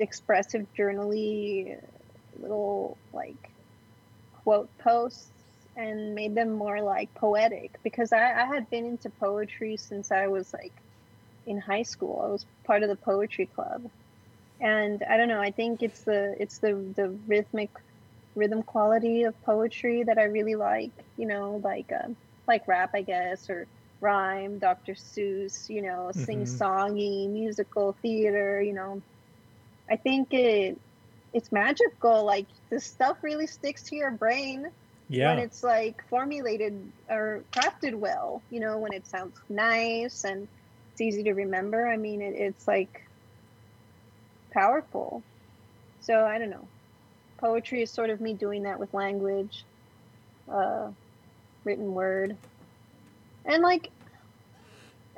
[0.00, 1.76] expressive journally
[2.40, 3.50] little like
[4.42, 5.28] quote posts
[5.76, 10.26] and made them more like poetic because I, I had been into poetry since I
[10.28, 10.74] was like
[11.46, 12.22] in high school.
[12.24, 13.82] I was part of the poetry club.
[14.60, 17.70] And I don't know, I think it's the it's the the rhythmic
[18.34, 22.08] rhythm quality of poetry that I really like, you know, like uh,
[22.46, 23.68] like rap I guess or
[24.00, 24.94] rhyme, Dr.
[24.94, 26.62] Seuss, you know, Mhm.
[26.64, 29.02] sing-songy, musical theater, you know.
[29.90, 30.80] I think it
[31.32, 34.64] it's magical like this stuff really sticks to your brain
[35.12, 35.34] Yeah.
[35.34, 40.48] when it's like formulated or crafted well you know when it sounds nice and
[40.92, 41.86] it's easy to remember.
[41.86, 42.90] I mean it, it's like
[44.52, 45.24] powerful.
[46.00, 46.70] So i don't know.
[47.40, 49.64] Poetry is sort of me doing that with language
[50.52, 50.90] uh
[51.64, 52.38] written word.
[53.44, 53.90] And like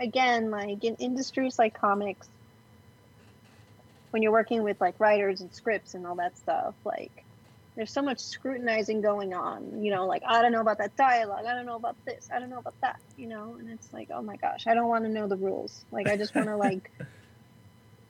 [0.01, 2.29] again like in industries like comics
[4.11, 7.24] when you're working with like writers and scripts and all that stuff like
[7.77, 11.45] there's so much scrutinizing going on you know like i don't know about that dialogue.
[11.47, 12.29] I don't know about this.
[12.33, 13.57] I don't know about that you know?
[13.59, 15.85] And it's like oh my gosh i don't want to know the rules.
[15.91, 16.91] Like i just want to like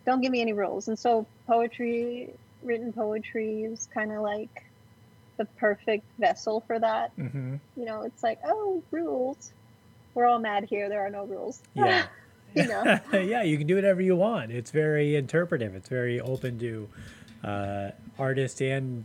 [0.06, 0.88] don't give me any rules.
[0.88, 2.30] And so poetry
[2.62, 4.64] written poetry is kind of like
[5.36, 7.12] the perfect vessel for that.
[7.16, 9.52] Hmm you know it's like oh rules.
[10.14, 10.88] We're all mad here.
[10.88, 11.60] There are no rules.
[11.74, 12.06] Yeah.
[12.54, 13.00] you know?
[13.12, 14.52] Yeah, you can do whatever you want.
[14.52, 15.74] It's very interpretive.
[15.74, 16.88] It's very open to
[17.42, 19.04] uh, artist and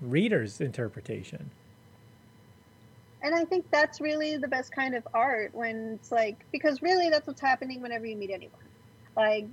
[0.00, 1.50] reader's interpretation.
[3.22, 7.08] And I think that's really the best kind of art when it's like, because really
[7.08, 8.60] that's what's happening whenever you meet anyone.
[9.16, 9.46] Like,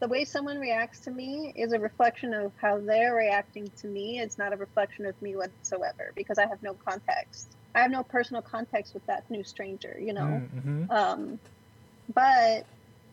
[0.00, 4.18] the way someone reacts to me is a reflection of how they're reacting to me.
[4.18, 7.56] It's not a reflection of me whatsoever because I have no context.
[7.74, 10.42] I have no personal context with that new stranger, you know?
[10.62, 11.38] hmm Um,
[12.14, 12.66] but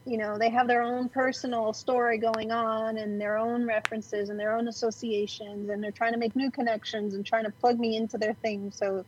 [0.06, 4.40] you know they have their own personal story going on and their own references and
[4.40, 7.96] their own associations and they're trying to make new connections and trying to plug me
[7.96, 8.72] into their thing.
[8.72, 9.06] So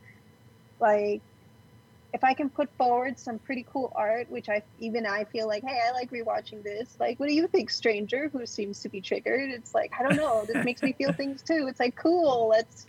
[0.80, 1.22] like
[2.14, 5.64] if i can put forward some pretty cool art which i even i feel like
[5.66, 9.00] hey i like rewatching this like what do you think stranger who seems to be
[9.02, 9.50] triggered?
[9.50, 10.46] It's like i don't know.
[10.46, 11.68] This makes me feel things too.
[11.70, 12.86] It's like cool let's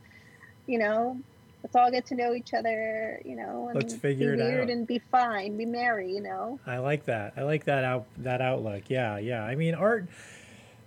[0.66, 1.20] you know
[1.62, 4.64] let's all get to know each other you know and Let's figure it be weird
[4.64, 4.70] out.
[4.70, 7.34] and be fine be merry you know I like that.
[7.36, 8.84] I like that out that outlook.
[8.88, 9.42] Yeah, yeah.
[9.44, 10.08] I mean, art.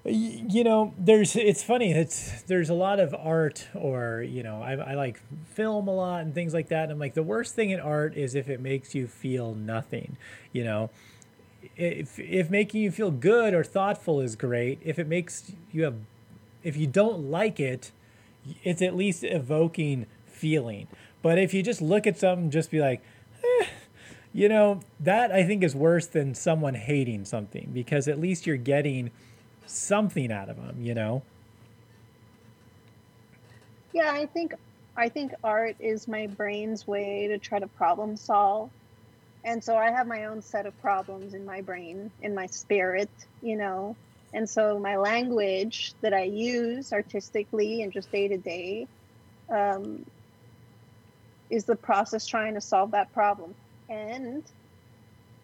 [0.07, 1.35] You know, there's.
[1.35, 1.91] It's funny.
[1.91, 6.21] It's there's a lot of art, or you know, I, I like film a lot
[6.21, 6.83] and things like that.
[6.83, 10.15] And I'm like, the worst thing in art is if it makes you feel nothing.
[10.53, 10.89] You know,
[11.75, 15.95] if if making you feel good or thoughtful is great, if it makes you have,
[16.63, 17.91] if you don't like it,
[18.63, 20.05] it's at least evoking
[20.45, 20.87] feeling.
[21.23, 23.01] But if you just look at something, just be like,
[23.43, 23.65] eh,
[24.31, 28.55] you know, that I think is worse than someone hating something because at least you're
[28.57, 29.09] getting
[29.65, 31.23] something out of them, you know?
[33.93, 34.53] yeah i think
[34.97, 38.69] I think art is my brain's way to try to problem solve.
[39.43, 43.09] And so I have my own set of problems in my brain, in my spirit,
[43.41, 43.95] you know.
[44.33, 48.87] And so my language that I use artistically and just day to day
[49.49, 50.05] um,
[51.49, 53.55] is the process trying to solve that problem.
[53.89, 54.43] And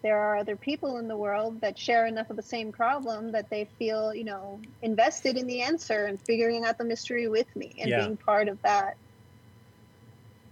[0.02, 3.50] there are other people in the world that share enough of the same problem that
[3.50, 7.72] they feel, you know, invested in the answer and figuring out the mystery with me
[7.78, 8.00] and Yeah.
[8.00, 8.94] being part of that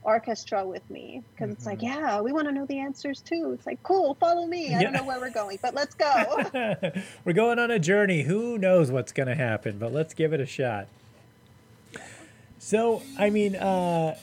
[0.03, 1.83] orchestra with me because it's like Mhm.
[1.83, 4.95] yeah we want to know the answers too it's like cool follow me i don't
[4.95, 6.41] know where we're going but let's go
[7.25, 8.23] We're going on a journey.
[8.23, 10.89] Who knows what's going to happen, but let's give it a shot.
[12.59, 14.17] So, I mean, uh,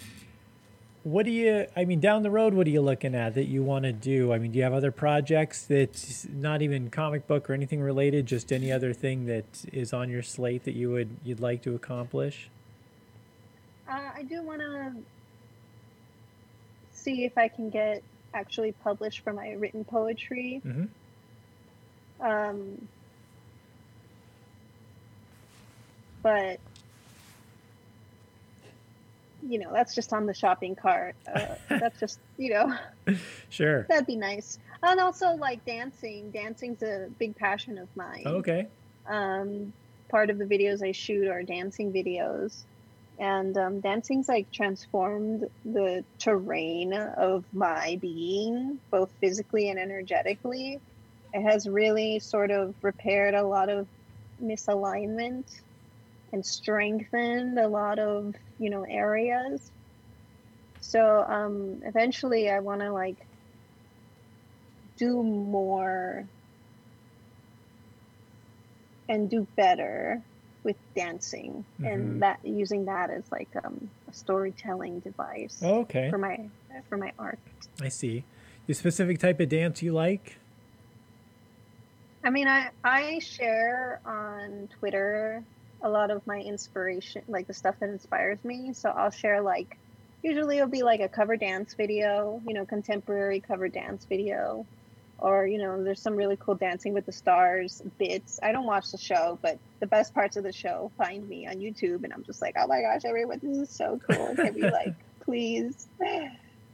[1.12, 3.64] what do you, I mean, down the road, what are you looking at that you
[3.64, 4.34] want to do?
[4.34, 8.26] I mean, do you have other projects that's not even comic book or anything related,
[8.26, 11.76] just any other thing that is on your slate that you would, you'd like to
[11.76, 12.50] accomplish?
[13.90, 14.92] uh, i do want to
[16.92, 18.04] see if i can get
[18.34, 20.86] actually published for my written poetry hmm
[22.20, 22.88] um,
[26.24, 26.60] but
[29.48, 32.74] you know that's just on the shopping cart uh, that's just you know
[33.50, 33.86] Sure.
[33.90, 38.68] that'd be nice and also like dancing dancing's a big passion of mine Okay.
[39.10, 39.74] um,
[40.12, 42.64] part of the videos I shoot are dancing videos.
[43.20, 50.80] And um, dancing's like transformed the terrain of my being, both physically and energetically.
[51.34, 53.88] It has really sort of repaired a lot of
[54.42, 55.44] misalignment
[56.32, 59.72] and strengthened a lot of, you know, areas.
[60.80, 63.18] So um, eventually I want to like
[64.98, 66.26] do more
[69.10, 70.22] and do better
[70.64, 71.92] with dancing Mhm.
[71.92, 76.10] and that using that as like um, a storytelling device Okay.
[76.10, 76.50] for my
[76.90, 77.40] for my art.
[77.82, 78.26] I see.
[78.66, 80.38] The specific type of dance you like?
[82.24, 85.44] I mean, I I share on Twitter
[85.82, 88.74] a lot of my inspiration, like the stuff that inspires me.
[88.74, 89.78] So I'll share like
[90.24, 94.66] usually it'll be like a cover dance video, you know, contemporary cover dance video,
[95.20, 98.40] or you know, there's some really cool Dancing with the Stars bits.
[98.42, 101.56] I don't watch the show, but the best parts of the show find me on
[101.56, 104.36] YouTube, and I'm just like, oh my gosh, everyone, this is so cool.
[104.36, 105.88] Can we like please?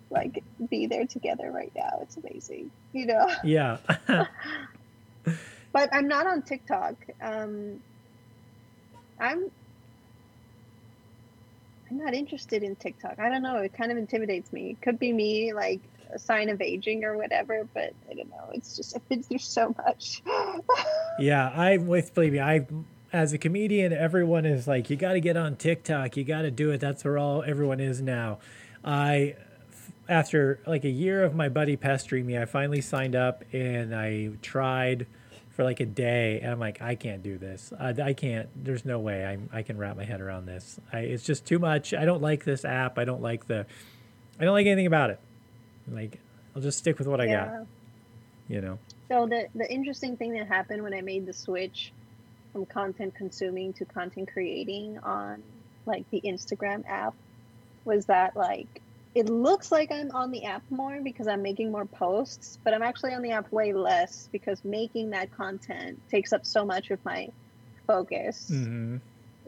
[0.10, 2.00] Like be there together right now.
[2.02, 3.28] It's amazing, you know.
[3.44, 3.78] Yeah.
[5.74, 6.96] but I'm not on TikTok.
[7.22, 7.82] Um,
[9.20, 9.52] I'm
[11.90, 13.20] I'm not interested in TikTok.
[13.20, 13.58] I don't know.
[13.58, 14.72] It kind of intimidates me.
[14.72, 17.68] It could be me, like a sign of aging or whatever.
[17.74, 18.50] But I don't know.
[18.54, 20.22] It's just I've been through so much.
[21.20, 22.40] Yeah, I'm with believe me.
[22.40, 22.66] I
[23.12, 26.18] as a comedian, everyone is like, you got to get on TikTok.
[26.18, 26.80] You got to do it.
[26.80, 28.40] That's where all everyone is now.
[28.84, 29.36] I
[30.10, 34.32] after like a year of my buddy pestering me, I finally signed up and I
[34.42, 35.06] tried
[35.54, 37.72] for like a day and I'm like, I can't do this.
[37.80, 38.50] I, I can't.
[38.56, 40.80] There's no way I I can wrap my head around this.
[40.92, 41.94] I, it's just too much.
[41.94, 42.98] I don't like this app.
[42.98, 43.66] I don't like the.
[44.40, 45.20] I don't like anything about it.
[45.88, 46.20] Like,
[46.56, 47.68] I'll just stick with what I got.
[48.50, 48.80] You know.
[49.10, 51.94] So the the interesting thing that happened when I made the switch
[52.52, 55.44] from content consuming to content creating on
[55.86, 57.14] like the Instagram app
[57.86, 58.82] was that like
[59.16, 62.82] it looks like I'm on the app more because I'm making more posts, but I'm
[62.82, 67.00] actually on the app way less because making that content takes up so much of
[67.06, 67.28] my
[67.88, 68.46] focus.
[68.50, 68.98] hmm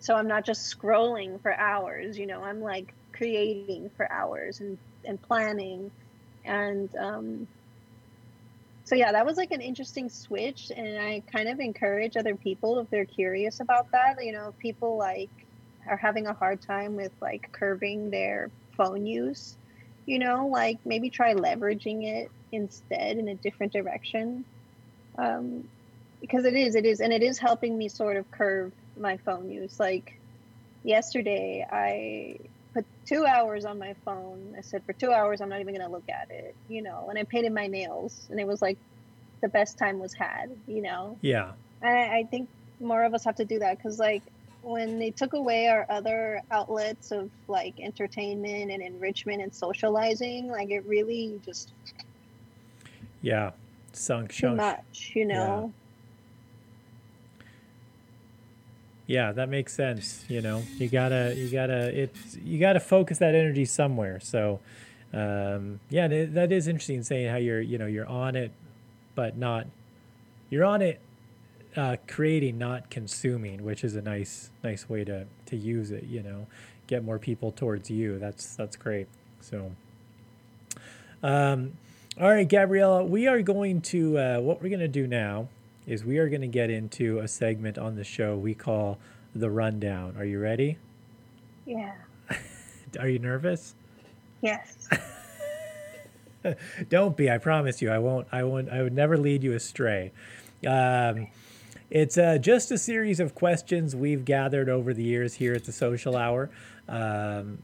[0.01, 4.80] So I'm not just scrolling for hours, you know, I'm like creating for hours and,
[5.05, 5.91] and planning.
[6.45, 7.47] And um,
[8.84, 10.72] so, yeah, that was like an interesting switch.
[10.76, 14.18] And I kind of encourage other people if they're curious about that.
[14.24, 15.32] You know, people like
[15.88, 19.55] are having a hard time with like curbing their phone use,
[20.05, 24.45] you know, like maybe try leveraging it instead in a different direction.
[25.17, 25.67] Um,
[26.21, 29.49] because it is, it is, and it is helping me sort of curve my phone
[29.49, 29.80] use.
[29.80, 30.17] Like
[30.84, 32.39] yesterday, I
[32.73, 34.55] put two hours on my phone.
[34.57, 37.07] I said, for two hours, I'm not even going to look at it, you know,
[37.09, 38.78] and I painted my nails, and it was like
[39.41, 41.17] the best time was had, you know.
[41.21, 41.51] Yeah.
[41.82, 42.49] And I, I think
[42.80, 44.23] more of us have to do that because, like,
[44.66, 50.72] when they took away our other outlets of like entertainment and enrichment and socializing, like
[50.72, 51.72] it really just
[53.22, 53.51] Yeah.
[53.93, 54.57] Sunk too chunk.
[54.57, 55.72] much, you know.
[59.07, 60.26] Yeah, that makes sense.
[60.28, 64.20] You know, you gotta, you gotta, it's, you gotta focus that energy somewhere.
[64.20, 64.59] So,
[65.13, 68.51] um, yeah, that, that is interesting saying how you're, you know, you're on it,
[69.13, 69.68] but not,
[70.49, 70.99] you're on it,
[71.76, 76.23] uh, creating, not consuming, which is a nice, nice way to, to use it, you
[76.23, 76.47] know,
[76.88, 78.17] get more people towards you.
[78.19, 79.07] That's that's great.
[79.41, 79.71] So,
[81.21, 81.73] um,
[82.19, 85.49] all right, Gabriela, we are going to uh, what we're going to do now
[85.86, 88.97] is we are going to get into a segment on the show we call
[89.36, 90.15] the rundown.
[90.17, 90.78] Are you ready?
[91.65, 91.93] Yeah.
[92.99, 93.76] Are you nervous?
[94.41, 94.88] Yes.
[96.89, 97.30] Don't be.
[97.30, 97.91] I promise you.
[97.91, 98.28] I won't.
[98.32, 98.69] I won't.
[98.69, 100.11] I would never lead you astray.
[100.65, 101.28] Um,
[101.89, 105.71] it's uh, just a series of questions we've gathered over the years here at the
[105.71, 106.49] Social Hour.
[106.88, 107.59] Um,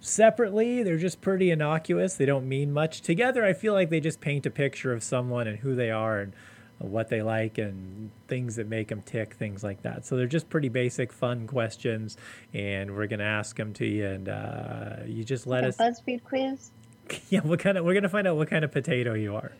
[0.00, 2.14] separately, they're just pretty innocuous.
[2.14, 3.00] They don't mean much.
[3.00, 6.20] Together, I feel like they just paint a picture of someone and who they are
[6.20, 6.32] and
[6.78, 10.04] what they like and things that make them tick, things like that.
[10.04, 12.16] So they're just pretty basic, fun questions,
[12.52, 15.76] and we're gonna ask them to you, and uh, you just let us.
[15.76, 16.70] BuzzFeed quiz.
[17.28, 17.84] Yeah, what kind of?
[17.84, 19.52] We're gonna find out what kind of potato you are.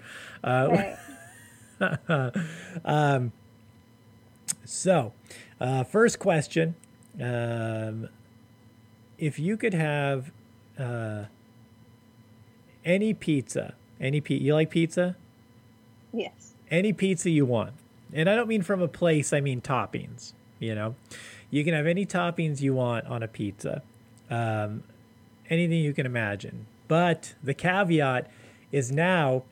[0.42, 0.94] Uh,
[1.80, 2.36] Right.
[2.84, 3.32] um,
[4.64, 5.12] so,
[5.60, 6.74] uh, first question:
[7.20, 8.08] um,
[9.18, 10.30] If you could have
[10.78, 11.24] uh,
[12.84, 15.16] any pizza, any pe- you like pizza?
[16.12, 16.54] yes.
[16.70, 17.72] any pizza you want.
[18.12, 20.32] And I don't mean from a place, I mean toppings.
[20.58, 20.94] You know,
[21.50, 23.82] you can have any toppings you want on a pizza,
[24.30, 24.84] um,
[25.48, 26.66] anything you can imagine.
[26.88, 28.30] But the caveat
[28.70, 29.44] is now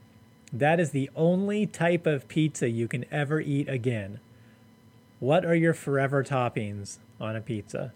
[0.53, 4.21] that is the only type of pizza you can ever eat again.
[5.21, 7.93] What are your forever toppings on a pizza?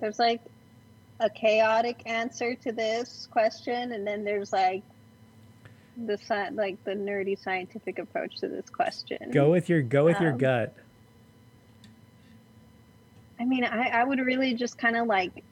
[0.00, 0.40] There's like
[1.20, 4.82] a chaotic answer to this question, and then there's like
[6.06, 9.30] the sci- like the nerdy scientific approach to this question.
[9.32, 10.74] Go with your go with your Um, gut.
[13.38, 15.44] I mean, I, I would really just kind of like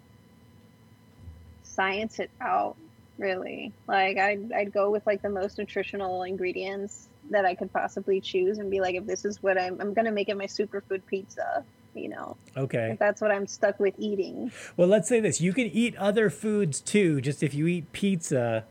[1.75, 2.77] science it out,
[3.19, 3.75] really.
[3.87, 8.59] Like, I'd, I'd go with like the most nutritional ingredients that I could possibly choose
[8.59, 11.65] and be like, if this is what I'm, I'm to make it my superfood pizza,
[11.95, 12.91] you know, Okay.
[12.93, 14.53] if that's what I'm stuck with eating.
[14.77, 17.21] Well, let's say this: you can eat other foods too.
[17.21, 18.65] Just if you eat pizza,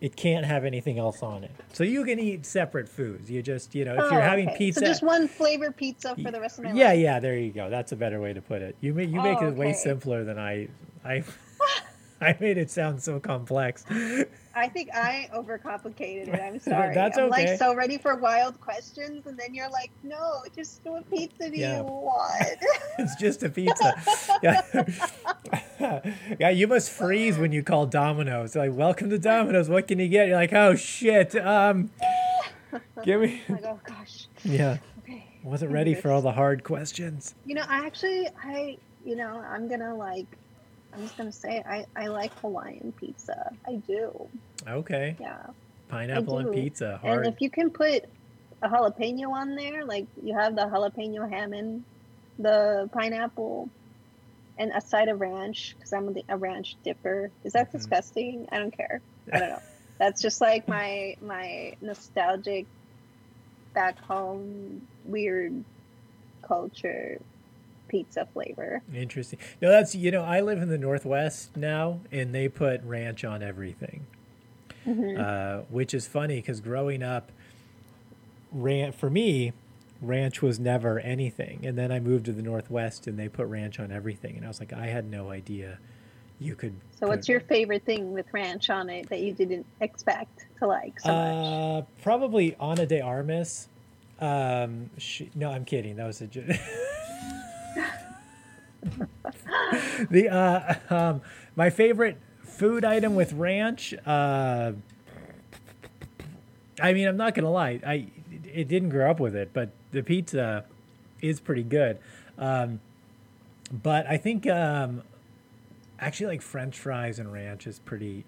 [0.00, 1.52] it can't have anything else on it.
[1.72, 3.30] So you can eat separate foods.
[3.30, 4.58] You just, you know, if you're Oh, having okay.
[4.58, 6.98] pizza, So just one flavor pizza for the rest of my yeah, life.
[6.98, 7.70] yeah, yeah, there you go.
[7.70, 8.76] That's a better way to put it.
[8.80, 10.68] You make you make Oh, it way simpler than I,
[11.04, 11.22] I,
[12.26, 13.84] I made it sound so complex.
[14.54, 16.40] I think I overcomplicated it.
[16.40, 16.94] I'm sorry.
[16.94, 17.24] That's okay.
[17.24, 21.50] I'm like so ready for wild questions, and then you're like, no, just what pizza
[21.50, 21.78] do Yeah.
[21.78, 22.58] you want?
[22.98, 23.94] it's just a pizza.
[24.42, 24.62] Yeah.
[26.38, 28.54] yeah, you must freeze when you call Domino's.
[28.54, 29.68] Like, welcome to Domino's.
[29.68, 30.28] What can you get?
[30.28, 31.34] You're like, oh shit.
[31.36, 31.90] Um,
[33.04, 33.42] give me.
[33.48, 34.26] like, oh gosh.
[34.44, 35.24] Yeah, Okay.
[35.42, 37.34] wasn't ready for all the hard questions.
[37.46, 40.26] You know, I actually, I, you know, I'm gonna like,
[40.94, 43.34] I'm just gonna say, I, I like Hawaiian pizza.
[43.66, 44.30] I do.
[44.68, 45.46] Okay, Yeah.
[45.88, 47.00] pineapple and pizza.
[47.02, 48.02] And if you can put
[48.62, 51.84] a jalapeno on there, like you have the jalapeno ham and
[52.38, 53.70] the pineapple,
[54.58, 57.32] and a side of ranch, because I'm a, ranch dipper.
[57.44, 57.72] Is that Mhm.
[57.72, 58.46] disgusting?
[58.52, 59.02] I don't care.
[59.32, 59.62] I don't know.
[59.98, 62.66] That's just like my my nostalgic
[63.74, 65.64] back home weird
[66.46, 67.20] culture
[67.92, 68.82] pizza flavor.
[68.92, 69.38] Interesting.
[69.60, 73.42] No, that's you know I live in the Northwest now, and they put ranch on
[73.42, 74.06] everything,
[74.86, 75.18] Mhm.
[75.20, 77.30] uh, which is funny because growing up,
[78.50, 79.52] ranch for me,
[80.00, 83.78] ranch was never anything, and then I moved to the Northwest, and they put ranch
[83.78, 85.78] on everything, and I was like, I had no idea
[86.40, 86.74] you could.
[86.98, 90.98] So, what's your favorite thing with ranch on it that you didn't expect to like
[90.98, 91.44] so much?
[91.44, 93.68] Uh, probably Ana de Armas.
[94.18, 95.96] Um, she, no, I'm kidding.
[95.96, 96.28] That was a.
[100.10, 101.22] the uh, um,
[101.56, 103.94] my favorite food item with ranch.
[104.06, 104.72] Uh,
[106.80, 107.80] I mean, I'm not gonna lie.
[107.86, 108.08] I
[108.52, 110.64] it didn't grow up with it, but the pizza
[111.20, 111.98] is pretty good.
[112.38, 112.80] Um,
[113.70, 115.02] but I think um,
[115.98, 118.24] actually like French fries and ranch is pretty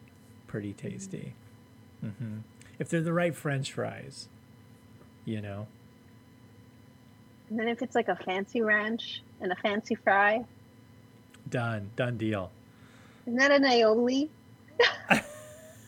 [0.47, 1.35] pretty tasty.
[2.01, 2.39] hmm
[2.79, 4.29] If they're the right French fries,
[5.25, 5.67] you know.
[7.51, 10.45] And then if it's like a fancy ranch and a fancy fry,
[11.51, 11.91] Done.
[11.97, 12.51] Done deal.
[13.27, 14.29] isn't that an aioli?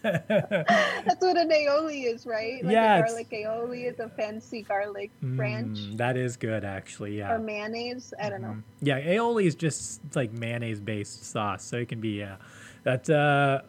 [0.03, 2.63] That's what an aioli is, right?
[2.65, 7.19] Like Yeah, a garlic aioli is a fancy garlic ranch Mm, that is good, actually.
[7.19, 7.33] Yeah.
[7.33, 8.13] or mayonnaise.
[8.23, 8.49] I don't know.
[8.49, 8.63] Mhm.
[8.83, 12.37] Yeah, aioli is just like mayonnaise based sauce, so it can be yeah.
[12.85, 13.63] That uh,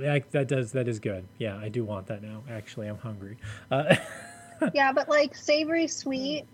[0.00, 1.24] that that does that is good.
[1.38, 2.42] Yeah, I do want that now.
[2.50, 3.36] Actually, I'm hungry.
[3.70, 3.94] Uh,
[4.74, 6.44] yeah, but like savory sweet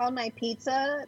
[0.00, 1.04] on my pizza,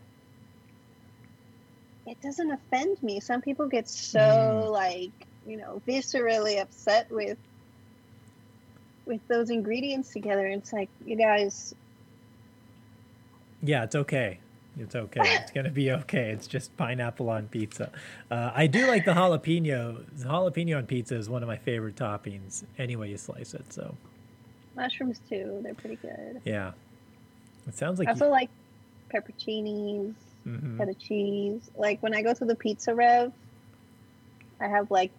[2.06, 3.20] it doesn't offend me.
[3.20, 4.70] Some people get so Mm.
[4.70, 5.12] like
[5.44, 7.38] you know viscerally upset with
[9.06, 10.46] with those ingredients together.
[10.46, 11.74] It's like you guys.
[13.62, 14.40] Yeah, it's okay.
[14.76, 15.20] It's okay.
[15.40, 16.30] It's gonna be okay.
[16.30, 17.90] It's just pineapple on pizza.
[18.30, 20.04] Uh, I do like the jalapeno.
[20.18, 22.64] The jalapeno on pizza is one of my favorite toppings.
[22.78, 23.72] Any way you slice it.
[23.72, 23.96] So
[24.74, 25.60] Mushrooms too.
[25.62, 26.40] They're pretty good.
[26.44, 26.72] yeah,
[27.66, 28.50] it sounds like I also like
[29.12, 30.14] pepperoncinis,
[30.46, 30.78] Mhm.
[30.78, 31.70] feta cheese.
[31.76, 33.32] Like when I go to the Pizza Rev,
[34.60, 35.12] I have like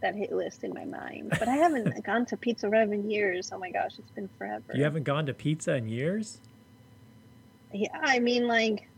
[0.00, 1.30] that hit list in my mind.
[1.38, 3.50] But I haven't gone to Pizza Rev in years.
[3.52, 4.72] Oh my gosh, it's been forever.
[4.74, 6.40] you haven't gone to pizza in years.
[7.72, 8.88] Yeah, I mean like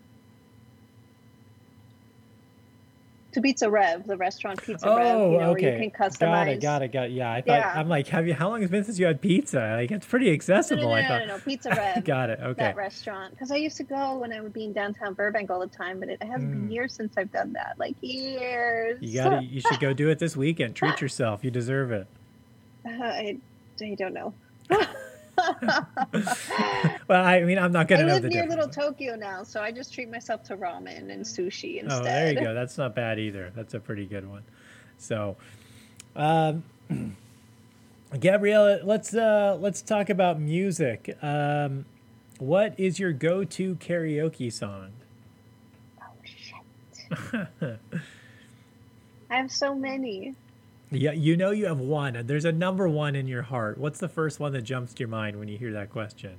[3.34, 4.96] to Pizza Rev, the restaurant Pizza Rev.
[5.16, 5.62] Oh, You know, okay.
[5.70, 6.18] where you can customize.
[6.20, 6.60] Got it.
[6.62, 6.92] Got it.
[6.92, 7.10] Got it.
[7.12, 7.72] Yeah, I thought Yeah.
[7.76, 8.34] I'm like, have you?
[8.34, 9.76] How long has it been since you had pizza?
[9.76, 10.82] Like, it's pretty No, no, accessible.
[10.84, 11.18] no, no, I thought.
[11.20, 11.40] no, no, no.
[11.40, 12.04] Pizza Rev.
[12.04, 12.40] Got it.
[12.40, 12.62] Okay.
[12.62, 15.60] that restaurant because I used to go when I would be in downtown Burbank all
[15.60, 16.72] the time, but it hasn't been Mm.
[16.72, 17.74] years since I've done that.
[17.78, 18.98] Like years.
[19.02, 20.74] You got to You should go do it this weekend.
[20.76, 21.44] Treat yourself.
[21.44, 22.06] You deserve it.
[22.86, 23.38] I,
[23.80, 24.32] I don't know.
[27.06, 28.68] Well, I mean, I'm not gonna know live near Little.
[28.68, 32.00] Tokyo now, so I just treat myself to ramen and sushi instead.
[32.00, 32.54] Oh, there you go.
[32.54, 33.52] That's not bad either.
[33.54, 34.42] That's a pretty good one.
[34.96, 35.36] So,
[36.16, 36.62] um,
[38.18, 41.16] Gabriela, let's uh, let's talk about music.
[41.20, 41.84] Um,
[42.38, 44.92] what is your go-to karaoke song?
[46.00, 47.42] Oh shit!
[49.30, 50.34] I have so many.
[50.94, 52.16] Yeah, you know you have one.
[52.16, 53.78] and There's a number one in your heart.
[53.78, 56.36] What's the first one that jumps to your mind when you hear that question?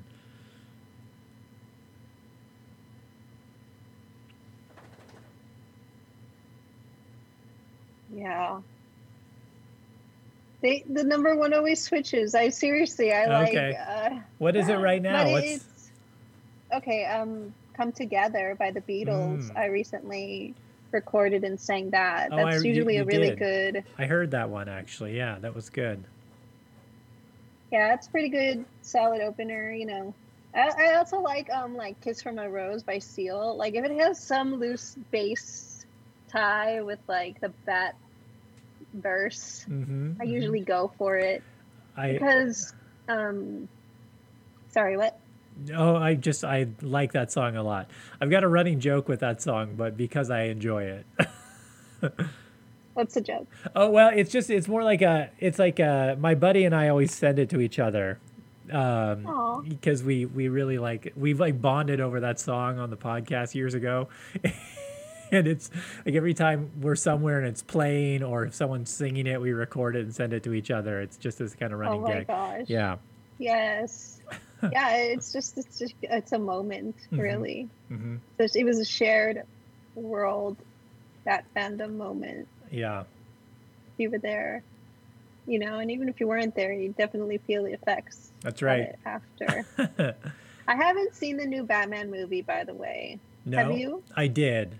[8.13, 8.59] Yeah.
[10.61, 12.33] They, the number one always switches.
[12.33, 13.77] I seriously, I Okay.
[13.77, 14.13] like.
[14.13, 15.29] Uh, What is it right now?
[15.29, 15.91] What's it's
[16.73, 17.05] okay.
[17.05, 19.51] Um, "Come Together" by the Beatles.
[19.51, 19.57] Mm.
[19.57, 20.55] I recently
[20.95, 22.29] recorded and sang that.
[22.31, 23.39] Oh, That's I- usually you a really did.
[23.39, 23.83] good.
[23.99, 25.15] I heard that one actually.
[25.15, 26.03] Yeah, that was good.
[27.71, 29.71] Yeah, it's pretty good, solid opener.
[29.71, 30.15] You know,
[30.55, 33.55] I, I also like um like "Kiss from a Rose" by Seal.
[33.57, 35.85] Like if it has some loose bass
[36.31, 37.93] tie with like the bat
[38.93, 41.43] verse, hmm I usually go for it
[41.95, 42.73] I because
[43.07, 43.67] um.
[44.69, 45.17] Sorry, what?
[45.73, 47.89] Oh, I just I like that song a lot.
[48.21, 51.05] I've got a running joke with that song, but because I enjoy it.
[52.93, 53.47] What's the joke?
[53.75, 56.87] Oh well, it's just it's more like a it's like a my buddy and I
[56.87, 58.19] always send it to each other.
[58.71, 63.53] Um because we we really like we've like bonded over that song on the podcast
[63.53, 64.07] years ago.
[65.31, 65.69] and it's
[66.05, 69.95] like every time we're somewhere and it's playing or if someone's singing it, we record
[69.95, 71.01] it and send it to each other.
[71.01, 72.27] It's just this kind of Oh running my gag.
[72.27, 72.65] gosh.
[72.67, 72.97] Yeah.
[73.37, 74.19] Yes.
[74.71, 77.19] yeah, it's just it's just it's a moment, Mhm.
[77.19, 77.69] really.
[77.89, 79.43] hmm There's- It was a shared
[79.95, 80.57] world,
[81.25, 82.47] that fandom moment.
[82.71, 83.03] Yeah.
[83.97, 84.63] You were there,
[85.47, 88.31] you know, and even if you weren't there, you definitely feel the effects.
[88.41, 88.95] That's right.
[89.05, 89.65] after.
[90.67, 93.19] I haven't seen the new Batman movie, by the way.
[93.45, 93.57] no.
[93.57, 94.03] Have you?
[94.15, 94.79] I did.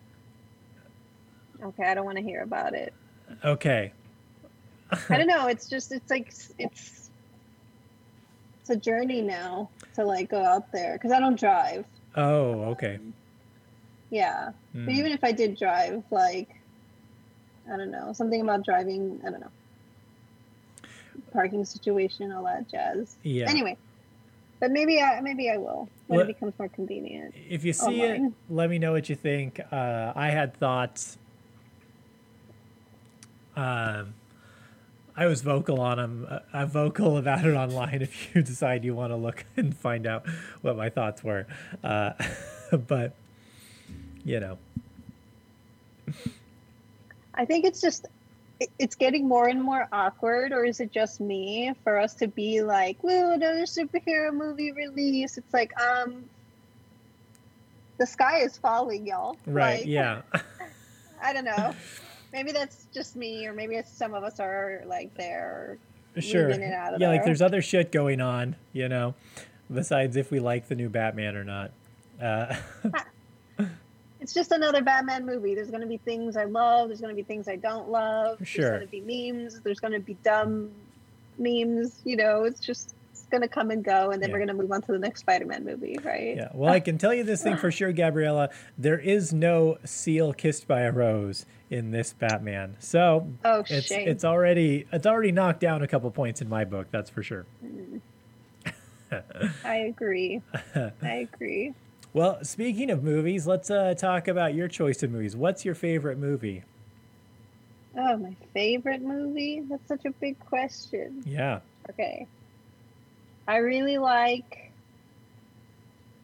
[1.63, 2.93] Okay, I don't want to hear about it.
[3.43, 3.91] Okay.
[5.09, 5.47] I don't know.
[5.47, 7.04] It's just it's like it's
[8.65, 11.85] it's a journey now to like go out there because I don't drive.
[12.15, 12.97] Oh, okay.
[14.09, 14.53] Yeah.
[14.75, 14.85] Mm.
[14.85, 16.49] But even if I did drive, like,
[17.71, 19.51] I don't know, something about driving, I don't know,
[21.31, 23.17] parking situation, all that jazz.
[23.21, 23.47] Yeah.
[23.47, 23.77] Anyway,
[24.59, 27.35] but maybe I maybe I will when Well- it becomes more convenient.
[27.47, 29.59] if you see it, let me know what you think.
[29.71, 31.19] Uh, I had thoughts.
[33.55, 34.15] Um,
[35.17, 36.27] I was vocal on them.
[36.29, 38.01] Uh, I'm vocal about it online.
[38.05, 40.27] If you decide you want to look and find out
[40.61, 41.47] what my thoughts were,
[41.83, 42.13] uh,
[42.87, 43.15] but
[44.23, 44.57] you know,
[47.33, 48.07] I think it's just
[48.79, 52.61] it's getting more and more awkward, or is it just me for us to be
[52.61, 55.37] like, "Woo, another superhero movie release"?
[55.37, 56.25] It's like, um,
[57.97, 59.37] the sky is falling, y'all.
[59.45, 59.79] right?
[59.79, 60.21] Like, yeah,
[61.21, 61.73] I don't know.
[62.35, 65.77] Maybe that's just me, or maybe it's some of us are like there.
[66.19, 66.49] sure.
[66.49, 69.15] leaving it out of Yeah, like there's other shit going on, you know,
[69.73, 71.71] besides if we like the new Batman or not.
[72.21, 72.55] Uh,
[74.25, 75.53] It's just another Batman movie.
[75.53, 76.87] There's going to be things I love.
[76.87, 78.39] There's going to be things I don't love.
[78.43, 78.63] Sure.
[78.69, 79.59] There's going to be memes.
[79.59, 80.71] There's going to be dumb
[81.37, 82.01] memes.
[82.05, 82.94] You know, it's just
[83.37, 84.33] going to come and go, and then Yeah.
[84.33, 86.35] we're going to move on to the next Spider-Man movie, right?
[86.37, 86.49] Yeah.
[86.53, 88.49] Well, I can tell you this thing for sure, Gabriela.
[88.77, 92.75] There is no seal kissed by a rose in this Batman.
[92.79, 94.07] So Oh, it's shame.
[94.07, 96.87] it's already it's already knocked down a couple points in my book.
[96.91, 97.45] That's for sure.
[99.63, 100.41] I agree.
[101.01, 101.73] I agree.
[102.13, 105.35] Well, speaking of movies, let's uh, talk about your choice of movies.
[105.35, 106.63] What's your favorite movie?
[107.97, 109.63] Oh, my favorite movie?
[109.69, 111.23] That's such a big question.
[111.25, 111.59] Yeah.
[111.89, 112.27] Okay.
[113.47, 114.71] I really like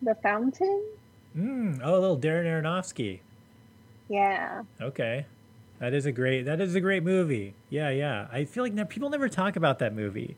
[0.01, 0.83] The Fountain.
[1.37, 3.19] Mm, oh, a little Darren Aronofsky.
[4.09, 4.63] Yeah.
[4.81, 5.25] Okay.
[5.79, 6.43] That is a great.
[6.43, 7.55] That is a great movie.
[7.69, 8.27] Yeah, yeah.
[8.31, 10.35] I feel like ne- people never talk about that movie,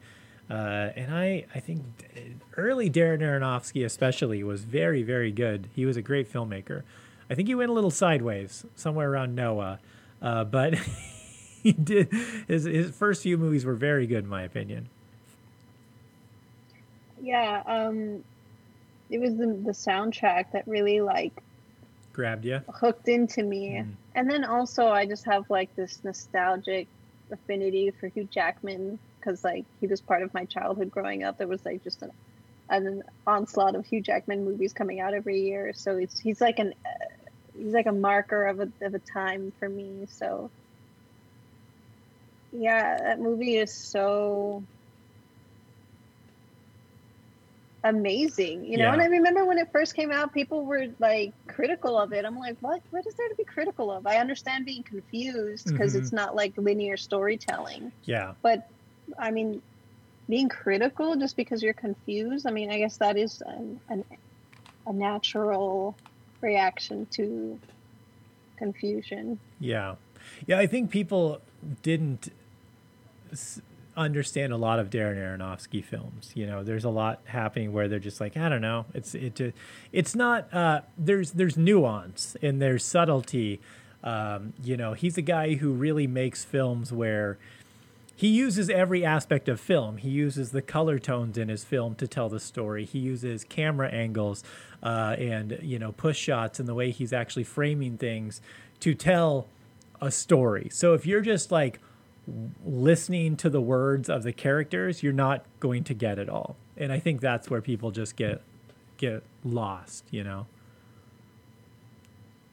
[0.50, 1.84] uh, and I I think
[2.56, 5.68] early Darren Aronofsky especially was very very good.
[5.76, 6.84] He was a great filmmaker.
[7.30, 9.80] I think he went a little sideways somewhere around Noah,
[10.22, 10.76] uh, but
[11.64, 12.14] he did.
[12.48, 14.88] His his first few movies were very good in my opinion.
[17.24, 17.64] Yeah.
[17.66, 18.24] Um,
[19.10, 21.42] it was the, the soundtrack that really like
[22.12, 22.62] Grabbed you.
[22.68, 23.70] hooked into me.
[23.70, 23.94] Mm.
[24.14, 26.88] And then also, I just have like this nostalgic
[27.32, 31.38] affinity for Hugh Jackman because like he was part of my childhood growing up.
[31.38, 32.12] There was like just an,
[32.70, 35.72] an onslaught of Hugh Jackman movies coming out every year.
[35.74, 36.90] So it's he's like an uh,
[37.58, 40.08] he's like a marker of a of a time for me.
[40.10, 40.52] So
[42.52, 44.64] yeah, that movie is so
[47.86, 48.94] amazing you know Yeah.
[48.94, 52.38] and i remember when it first came out people were like critical of it i'm
[52.38, 56.00] like what what is there to be critical of i understand being confused because Mhm.
[56.00, 58.36] it's not like linear storytelling Yeah.
[58.42, 58.60] but
[59.20, 59.62] i mean
[60.30, 64.06] being critical just because you're confused i mean i guess that is an, an,
[64.88, 65.98] a natural
[66.42, 67.60] reaction to
[68.58, 69.96] confusion Yeah.
[70.48, 71.42] Yeah, I think people
[71.82, 72.30] didn't
[73.96, 76.32] understand a lot of Darren Aronofsky films.
[76.36, 78.86] You know, there's a lot happening where they're just like, I don't know.
[78.94, 79.54] It's it
[79.92, 83.60] it's not uh there's there's nuance and there's subtlety.
[84.04, 87.38] Um, you know, he's a guy who really makes films where
[88.16, 89.98] he uses every aspect of film.
[89.98, 92.86] He uses the color tones in his film to tell the story.
[92.86, 94.44] He uses camera angles
[94.82, 98.42] uh, and you know push shots and the way he's actually framing things
[98.82, 99.48] to tell
[100.02, 100.68] a story.
[100.72, 101.80] So if you're just like
[102.66, 106.56] listening to the words of the characters, you're not going to get it all.
[106.78, 108.42] And I think that's where people just get
[108.98, 110.06] get lost.
[110.12, 110.46] You know.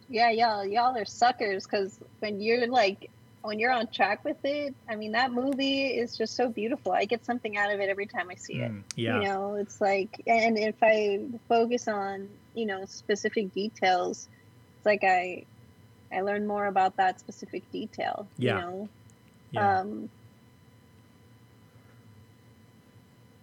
[0.09, 3.11] yeah y'all y'all are suckers because when you're like
[3.43, 7.05] when you're on track with it i mean that movie is just so beautiful i
[7.05, 9.17] get something out of it every time i see it Mm, yeah.
[9.21, 14.29] you know it's like and if i focus on you know specific details
[14.77, 15.45] it's like i
[16.13, 18.57] i learn more about that specific detail Yeah.
[18.57, 18.89] you know
[19.53, 19.81] yeah.
[19.81, 20.09] um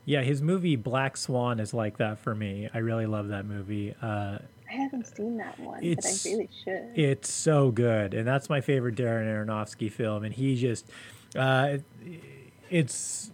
[0.06, 2.70] Yeah, his movie Black Swan is like that for me.
[2.74, 3.94] I really love that movie.
[4.02, 4.38] Uh,
[4.70, 8.62] i haven't seen that one but i really should it's so good, and that's my
[8.62, 10.24] favorite Darren Aronofsky film.
[10.24, 10.90] And he just,
[11.38, 11.78] uh,
[12.70, 13.32] it's,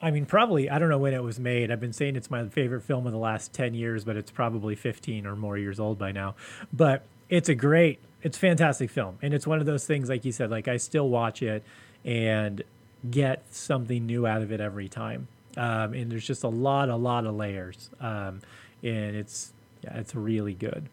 [0.00, 1.70] I mean, probably I don't know when it was made.
[1.70, 4.74] I've been saying it's my favorite film of the last ten years, but it's probably
[4.76, 6.34] fifteen or more years old by now.
[6.72, 10.24] But it's a great, it's a fantastic film, and it's one of those things, like
[10.24, 11.64] you said, like I still watch it
[12.04, 12.62] and
[13.10, 15.28] get something new out of it every time.
[15.56, 18.40] Um, and there's just a lot, a lot of layers, um,
[18.82, 20.88] and it's yeah, it's really good.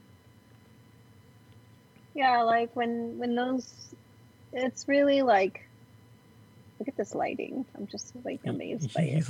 [2.16, 3.94] yeah like when when those
[4.52, 5.66] it's really like
[6.80, 9.26] look at this lighting i'm just like amazed by it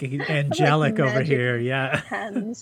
[0.28, 1.56] angelic over here.
[1.58, 2.00] Yeah.
[2.10, 2.54] Can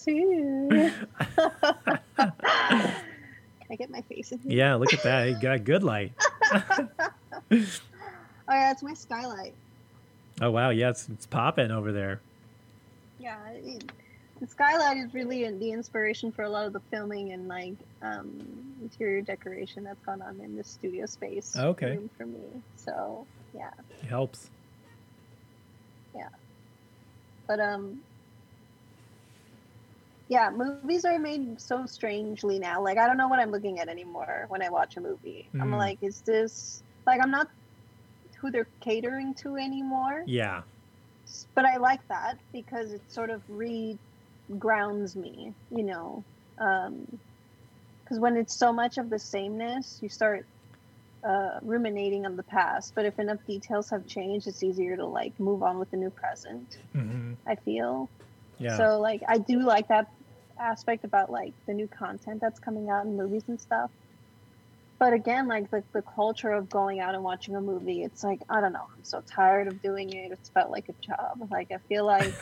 [3.70, 4.52] I get my face in here?
[4.52, 5.28] Yeah, look at that.
[5.28, 6.12] You got good light.
[8.48, 9.54] Oh yeah, it's my skylight.
[10.40, 12.20] Oh wow, yeah, it's, it's popping over there.
[13.18, 13.84] Yeah, it,
[14.40, 18.28] the skylight is really the inspiration for a lot of the filming and like um,
[18.82, 21.56] interior decoration that's gone on in this studio space.
[21.56, 21.98] Okay.
[22.18, 22.40] for me.
[22.76, 23.70] So yeah,
[24.02, 24.50] It helps.
[26.14, 26.28] Yeah.
[27.46, 28.00] But um,
[30.28, 32.82] yeah, movies are made so strangely now.
[32.82, 35.48] Like I don't know what I'm looking at anymore when I watch a movie.
[35.60, 35.78] I'm Mm.
[35.78, 37.48] like, is this like I'm not
[38.44, 40.22] who they're catering to anymore?
[40.26, 40.62] Yeah.
[41.56, 46.24] but I like that because it sort of re-grounds me, you know.
[46.60, 47.06] Um
[48.04, 50.46] because when it's so much of the sameness, you start
[51.26, 52.92] uh, ruminating on the past.
[52.94, 56.10] But if enough details have changed, it's easier to like move on with the new
[56.10, 56.76] present.
[56.94, 58.10] hmm I feel
[58.58, 58.76] Yeah.
[58.76, 59.00] so.
[59.00, 60.06] Like I do like that
[60.60, 63.90] aspect about like the new content that's coming out in movies and stuff.
[65.04, 68.40] But again, like the, the culture of going out and watching a movie, it's like,
[68.48, 70.32] I don't know, I'm so tired of doing it.
[70.32, 71.46] It's felt like a job.
[71.50, 72.32] Like, I feel like,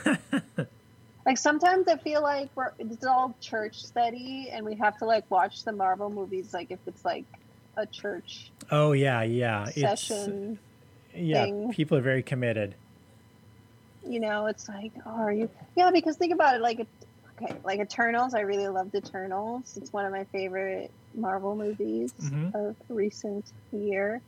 [1.27, 5.29] like sometimes I feel like we're, it's all church study and we have to like
[5.29, 7.25] watch the Marvel movies, like if it's like
[7.77, 9.65] a church oh yeah, yeah.
[9.65, 10.57] session,
[11.13, 11.43] It's yeah.
[11.47, 11.73] thing.
[11.73, 12.77] People are very committed.
[14.07, 15.51] you know, it's like, oh, are you?
[15.75, 16.87] Yeah, because think about it, like,
[17.43, 19.77] okay, like Eternals, I really loved Eternals.
[19.77, 22.55] It's one of my favorite Marvel movies Mhm.
[22.55, 24.23] of recent year.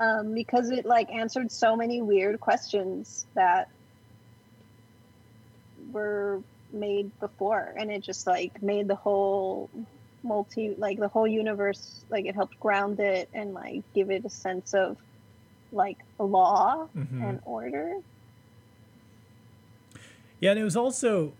[0.00, 3.66] um, because it like answered so many weird questions that
[5.90, 6.40] were
[6.70, 9.70] made before and it just like made the whole
[10.22, 14.30] multi like the whole universe like it helped ground it and like give it a
[14.30, 14.96] sense of
[15.72, 17.28] like law Mhm.
[17.28, 17.92] and order
[20.40, 21.32] Yeah, and it was also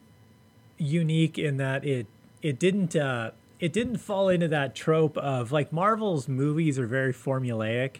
[0.78, 2.06] unique in that it
[2.42, 3.30] it didn't uh,
[3.60, 7.96] it didn't fall into that trope of like Marvel's movies are very formulaic,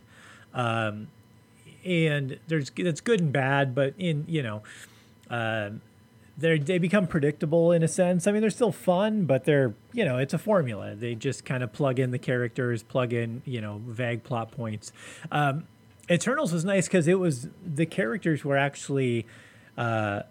[0.54, 1.08] um,
[1.84, 4.62] and there's that's good and bad, but in you know,
[5.30, 5.80] um,
[6.36, 8.26] they they become predictable in a sense.
[8.26, 10.94] I mean, they're still fun, but they're you know it's a formula.
[10.94, 14.92] They just kind of plug in the characters, plug in you know vague plot points.
[15.32, 15.66] Um,
[16.10, 19.26] Eternals was nice because it was the characters were actually.
[19.76, 20.22] Uh,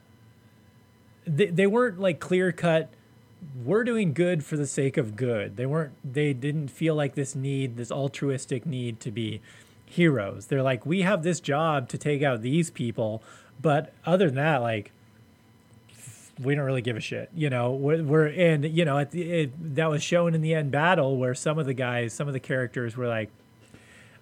[1.25, 2.89] they, they weren't like clear cut
[3.63, 5.57] we're doing good for the sake of good.
[5.57, 9.41] They weren't they didn't feel like this need this altruistic need to be
[9.85, 10.47] heroes.
[10.47, 13.21] They're like we have this job to take out these people
[13.61, 14.91] but other than that like
[16.39, 17.71] we don't really give a shit you know?
[17.71, 21.33] We're, we're and you know the, it, that was shown in the end battle where
[21.33, 23.29] some of the guys some of the characters were like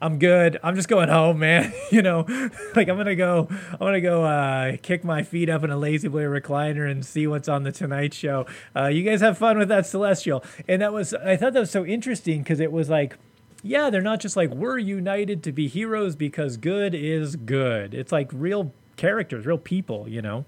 [0.06, 0.60] I'm good.
[0.62, 1.74] I'm just going home, man.
[1.92, 2.28] you know,
[2.76, 3.48] like I'm gonna go.
[3.50, 7.50] I'm gonna go uh, kick my feet up in a La-Z-Boy recliner and see what's
[7.50, 8.46] on the Tonight Show.
[8.76, 10.44] Uh, you guys have fun with that Celestial.
[10.68, 11.16] And that was.
[11.16, 13.18] I thought that was so interesting because it was like,
[13.64, 17.96] yeah, they're not just like we're united to be heroes because good is good.
[17.96, 20.08] It's like real characters, real people.
[20.08, 20.46] You know.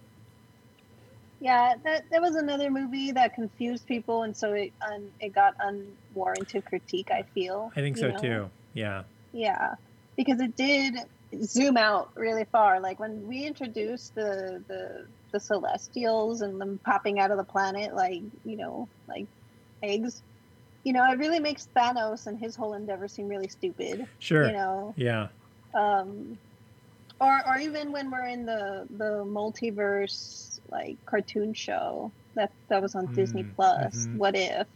[1.40, 5.54] yeah that, that was another movie that confused people and so it un, it got
[5.60, 8.18] unwarranted critique i feel I think so know?
[8.18, 8.50] too.
[8.74, 9.04] Yeah.
[9.38, 9.76] Yeah,
[10.18, 10.96] because it did
[11.44, 12.80] zoom out really far.
[12.82, 17.94] Like when we introduced the the the Celestials and them popping out of the planet,
[17.96, 19.28] like you know, like
[19.84, 20.22] eggs.
[20.84, 24.02] You know, it really makes Thanos and his whole endeavor seem really stupid.
[24.20, 24.48] Sure.
[24.48, 25.30] You know, Yeah.
[25.74, 26.40] um,
[27.20, 32.96] or or even when we're in the the multiverse like cartoon show that that was
[32.96, 34.08] on Disney Mm, Plus.
[34.08, 34.18] mhm.
[34.18, 34.68] What if?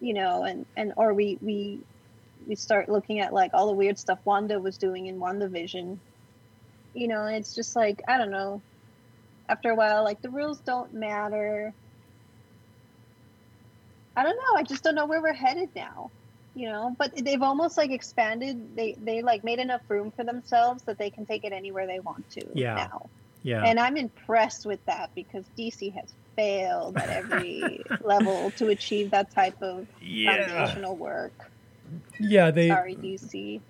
[0.00, 1.82] You know, and and or we we
[2.48, 5.98] we start looking at like all the weird stuff Wanda was doing in WandaVision.
[6.94, 8.62] You know, it's just like I don't know.
[9.48, 11.72] After a while, like the rules don't matter.
[14.16, 14.56] I don't know.
[14.58, 16.10] I just don't know where we're headed now.
[16.54, 18.74] You know, but they've almost like expanded.
[18.74, 22.00] They they like made enough room for themselves that they can take it anywhere they
[22.00, 22.74] want to Yeah.
[22.74, 23.10] now.
[23.42, 23.62] Yeah.
[23.62, 29.30] And I'm impressed with that because DC has failed at every level to achieve that
[29.30, 30.46] type of yeah.
[30.46, 31.50] foundational work.
[32.18, 32.50] Yeah.
[32.50, 32.68] They.
[32.68, 33.60] Sorry, DC.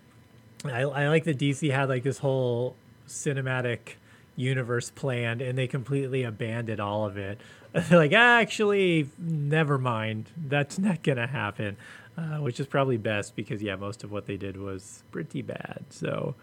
[0.64, 2.74] I, I like that DC had like this whole
[3.06, 3.94] cinematic
[4.36, 7.40] universe planned and they completely abandoned all of it.
[7.72, 10.30] They're like, actually, never mind.
[10.36, 11.76] That's not to happen,
[12.16, 15.84] uh, which is probably best because, yeah, most of what they did was pretty bad.
[15.90, 16.34] So,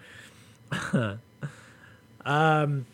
[2.25, 2.85] um,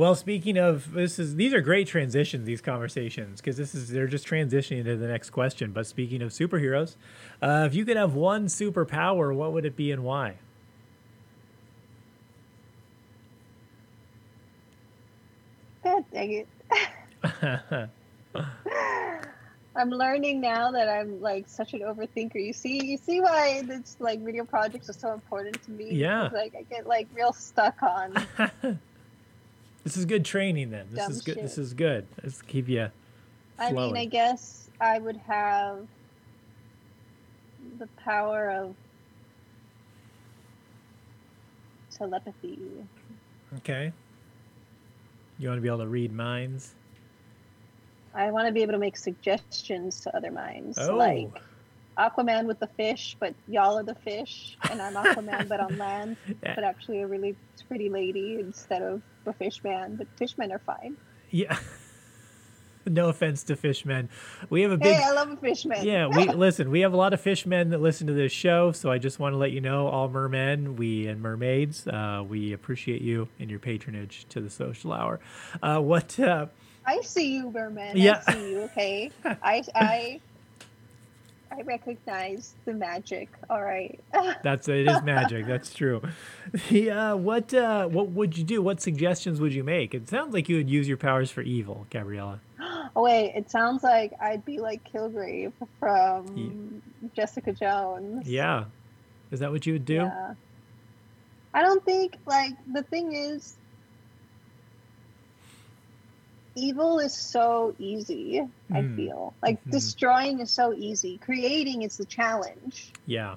[0.00, 4.06] well, speaking of this is these are great transitions these conversations because this is they're
[4.06, 5.72] just transitioning to the next question.
[5.72, 6.96] But speaking of superheroes,
[7.42, 10.36] uh, if you could have one superpower, what would it be and why?
[15.84, 16.48] God dang it.
[19.76, 22.42] I'm learning now that I'm like such an overthinker.
[22.42, 25.92] You see, you see why this like video projects are so important to me.
[25.92, 26.30] Yeah.
[26.32, 28.14] Like I get like real stuck on.
[29.84, 30.86] This is good training then.
[30.90, 31.34] This Dumb is good.
[31.34, 31.42] shit.
[31.42, 32.06] This is good.
[32.22, 32.90] Let's keep you
[33.58, 33.92] I flowing.
[33.94, 35.86] mean, I guess I would have
[37.78, 38.74] the power of
[41.90, 42.58] telepathy.
[43.58, 43.92] okay.
[45.38, 46.74] You want to be able to read minds?
[48.14, 50.96] I want to be able to make suggestions to other minds, Oh.
[50.96, 51.30] like
[52.00, 56.16] Aquaman with the fish, but y'all are the fish, and I'm Aquaman, but on land,
[56.42, 56.54] Yeah.
[56.54, 57.36] but actually a really
[57.68, 59.96] pretty lady instead of a fish man.
[59.96, 60.96] But fishmen are fine.
[61.30, 61.58] Yeah.
[62.86, 64.08] no offense to fishmen.
[64.48, 65.84] We have a big Hey, I love a fishman.
[65.84, 68.90] Yeah, we listen, we have a lot of fishmen that listen to this show, so
[68.90, 73.02] I just want to let you know, all mermen, we and mermaids, uh, we appreciate
[73.02, 75.20] you and your patronage to the social hour.
[75.62, 76.46] Uh, what uh,
[76.86, 77.96] I see you, Merman.
[77.96, 78.22] Yeah.
[78.26, 78.58] I see you.
[78.62, 79.10] Okay.
[79.24, 80.20] I I
[81.52, 83.28] I recognize the magic.
[83.48, 83.98] All right.
[84.42, 86.00] that's it is magic, that's true.
[86.68, 88.60] Yeah, what uh, what would you do?
[88.60, 89.94] What suggestions would you make?
[89.94, 92.40] It sounds like you would use your powers for evil, Gabriela.
[92.60, 96.82] oh wait, it sounds like I'd be like Kilgrave from
[97.14, 98.26] Jessica Jones.
[98.28, 98.64] Yeah.
[99.30, 99.94] Is that what you would do?
[99.94, 100.34] Yeah.
[101.54, 103.56] I don't think like the thing is
[106.56, 108.40] evil is so easy,
[108.72, 108.96] I Mm.
[108.96, 109.34] feel.
[109.42, 109.70] Like Mhm.
[109.70, 111.18] destroying is so easy.
[111.18, 112.92] Creating is the challenge.
[113.06, 113.36] Yeah.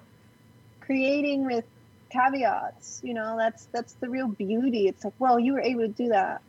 [0.82, 1.66] Creating with
[2.10, 3.02] caveats.
[3.04, 4.88] You know, that's that's the real beauty.
[4.88, 6.42] It's like, well, you were able to do that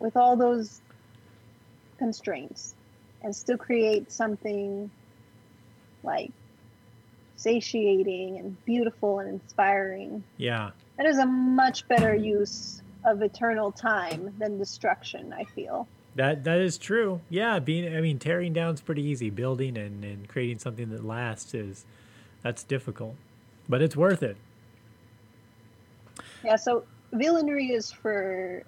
[0.00, 0.80] with all those
[1.98, 2.74] constraints
[3.22, 4.90] and still create something
[6.02, 6.32] like
[7.36, 10.24] satiating and beautiful and inspiring.
[10.36, 10.70] Yeah.
[10.98, 15.86] That is a much better use of eternal time than destruction, I feel.
[16.16, 17.20] That that is true.
[17.28, 19.30] Yeah, being I mean tearing down is pretty easy.
[19.30, 21.84] Building and, and creating something that lasts is
[22.42, 23.16] that's difficult.
[23.68, 24.36] But it's worth it.
[26.44, 28.62] Yeah, so villainy is for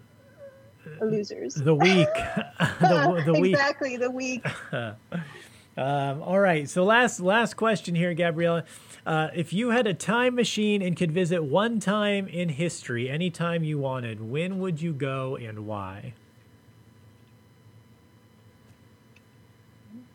[1.00, 1.54] losers.
[1.54, 2.08] The weak.
[2.80, 3.52] the, the weak.
[3.52, 4.44] exactly, the weak.
[5.76, 6.68] Um, all right.
[6.68, 8.64] So last last question here, Gabriela.
[9.04, 13.62] Uh, if you had a time machine and could visit one time in history, anytime
[13.62, 16.14] you wanted, when would you go and why?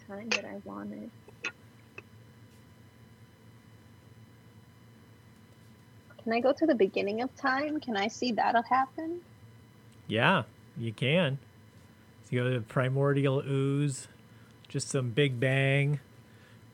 [0.08, 1.10] Time that I wanted.
[6.24, 7.80] Can I go to the beginning of time?
[7.80, 9.22] Can I see that'll happen?
[10.08, 10.44] Yeah,
[10.78, 11.40] you can.
[12.24, 14.08] So you go to the primordial ooze,
[14.72, 16.00] just some big bang,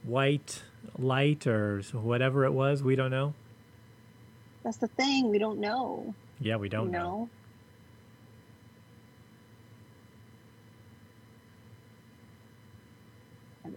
[0.03, 0.61] white
[0.99, 2.83] light or whatever it was.
[2.83, 3.33] We don't know.
[4.63, 5.29] That's the thing.
[5.29, 6.13] We don't know.
[6.39, 6.99] Yeah, we don't you know.
[6.99, 7.29] know.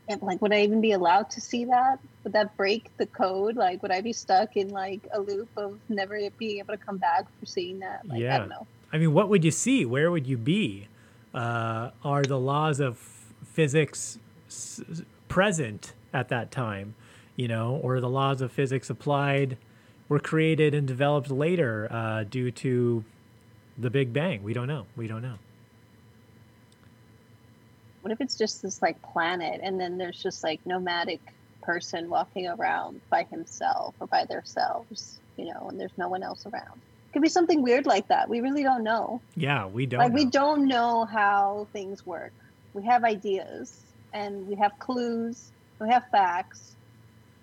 [0.08, 1.98] And- like, would I even be allowed to see that?
[2.24, 3.56] Would that break the code?
[3.56, 6.98] Like, would I be stuck in like a loop of never being able to come
[6.98, 8.06] back for seeing that?
[8.06, 8.38] Like, I Yeah.
[8.38, 8.66] don't know.
[8.92, 9.84] I mean, what would you see?
[9.84, 10.88] Where would you be?
[11.32, 12.98] Uh, are the laws of
[13.60, 14.18] physics
[14.48, 14.80] s-
[15.28, 16.94] present at that time?
[17.36, 19.58] You know, or the laws of physics applied
[20.08, 23.04] were created and developed later uh, due to
[23.78, 24.42] the Big Bang?
[24.42, 24.86] We don't know.
[24.96, 25.36] We don't know.
[28.00, 31.20] What if it's just this like planet, and then there's just like nomadic
[31.60, 36.46] person walking around by himself or by themselves, you know, and there's no one else
[36.46, 36.80] around?
[37.12, 38.28] Could be something weird like that.
[38.28, 39.20] We really don't know.
[39.36, 40.00] Yeah, we don't.
[40.00, 42.32] like we don't know how things work
[42.74, 46.76] we have ideas and we have clues we have facts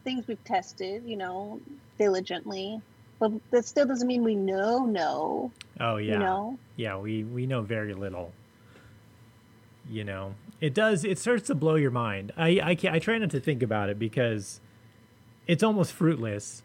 [0.03, 1.59] things we've tested you know
[1.97, 2.81] diligently.
[3.19, 6.13] But that still doesn't mean we know no Oh yeah.
[6.13, 6.59] you know?
[6.75, 8.31] Yeah we we know very little
[9.89, 10.35] you know?
[10.61, 12.31] It does it starts to blow your mind.
[12.37, 14.61] I i, can't, I try not to think about it because
[15.47, 16.61] it's almost fruitless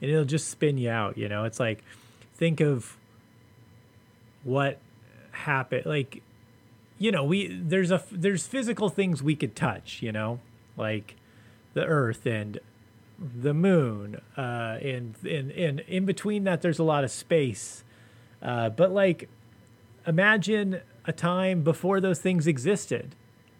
[0.00, 1.44] and it'll just spin you out you know?
[1.44, 1.82] It's like
[2.34, 2.96] think of
[4.42, 4.78] what
[5.30, 6.22] happened like
[6.98, 10.40] you know we there's a there's physical things we could touch you know
[10.76, 11.16] like
[11.74, 12.58] the earth and
[13.18, 17.84] the moon uh and and, and in between that there's a lot of space
[18.44, 19.28] uh, but like,
[20.06, 23.16] imagine a time before those things existed,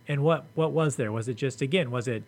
[0.07, 1.11] and what what was there?
[1.11, 1.91] Was it just again?
[1.91, 2.23] Was it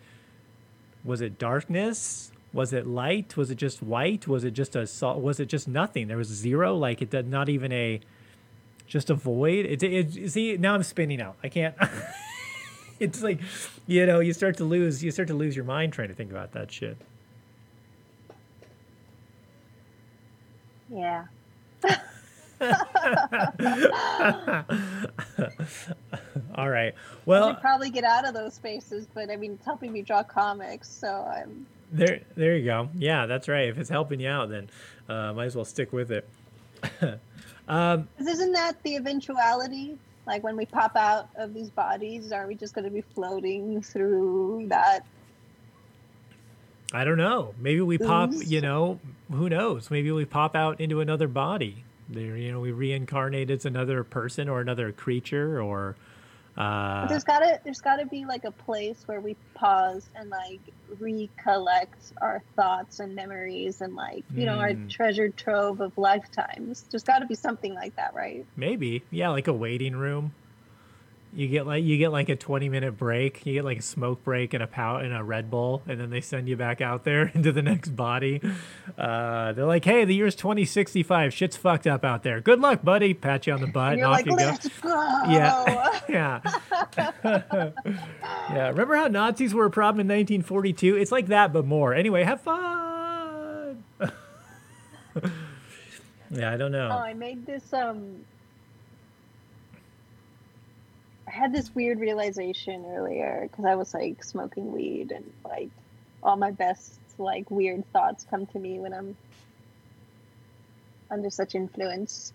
[1.05, 2.31] was it darkness?
[2.51, 3.37] Was it light?
[3.37, 4.27] Was it just white?
[4.27, 6.07] Was it just a Was it just nothing?
[6.07, 6.75] There was zero.
[6.75, 8.01] Like it did not even a
[8.87, 9.65] just a void.
[9.65, 11.35] It's it, it, see now I'm spinning out.
[11.43, 11.75] I can't.
[12.99, 13.39] it's like
[13.85, 16.31] you know you start to lose you start to lose your mind trying to think
[16.31, 16.97] about that shit.
[20.89, 21.25] yeah
[26.55, 26.93] All right.
[26.93, 26.93] I
[27.25, 30.23] Well, should probably get out of those spaces but i mean it's helping me draw
[30.23, 32.89] comics so i'm There, there you go.
[32.97, 33.69] Yeah, that's right.
[33.69, 34.69] If it's helping you out, then
[35.07, 36.27] uh, might as well stick with it.
[37.67, 42.55] um, isn't that the eventuality like when we pop out of these bodies aren't we
[42.55, 45.05] just going to be floating through that
[46.93, 47.53] I don't know.
[47.59, 48.31] Maybe we pop.
[48.33, 48.99] You know,
[49.31, 49.91] who knows?
[49.91, 51.83] Maybe we pop out into another body.
[52.09, 55.97] There, you know, we reincarnate as another person or another creature, or
[57.01, 60.61] But uh, there's gotta there's gotta be like a place where we pause and like
[60.87, 64.89] recollect our thoughts and memories and like you know our Mm.
[64.89, 66.85] treasured trove of lifetimes.
[66.91, 68.47] There's gotta be something like that, right?
[68.55, 70.35] maybe, yeah, like a waiting room.
[71.33, 73.45] You get like you get like a twenty minute break.
[73.45, 76.09] You get like a smoke break and a pow and a Red Bull, and then
[76.09, 78.41] they send you back out there into the next body.
[78.97, 81.33] Uh, they're like, "Hey, the year's twenty sixty five.
[81.33, 82.39] Shit's fucked up out there.
[82.41, 84.89] Good luck, buddy." Pat you on the butt, And and, you're off like, you go.
[84.89, 85.23] go.
[85.29, 85.99] Yeah.
[87.23, 87.71] yeah.
[88.49, 88.67] yeah.
[88.69, 90.95] Remember how Nazis were a problem in 1942?
[90.95, 91.93] It's like that, but more.
[91.93, 93.83] Anyway, have fun.
[96.31, 96.89] yeah, I don't know.
[96.91, 98.25] Oh, I made this um
[99.73, 105.69] I had this weird realization earlier because I was like smoking weed and like
[106.23, 109.15] all my best like weird thoughts come to me when I'm
[111.09, 112.33] under such influence.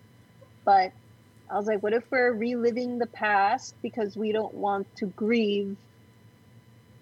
[0.65, 0.91] But
[1.51, 5.75] I was like, what if we're reliving the past because we don't want to grieve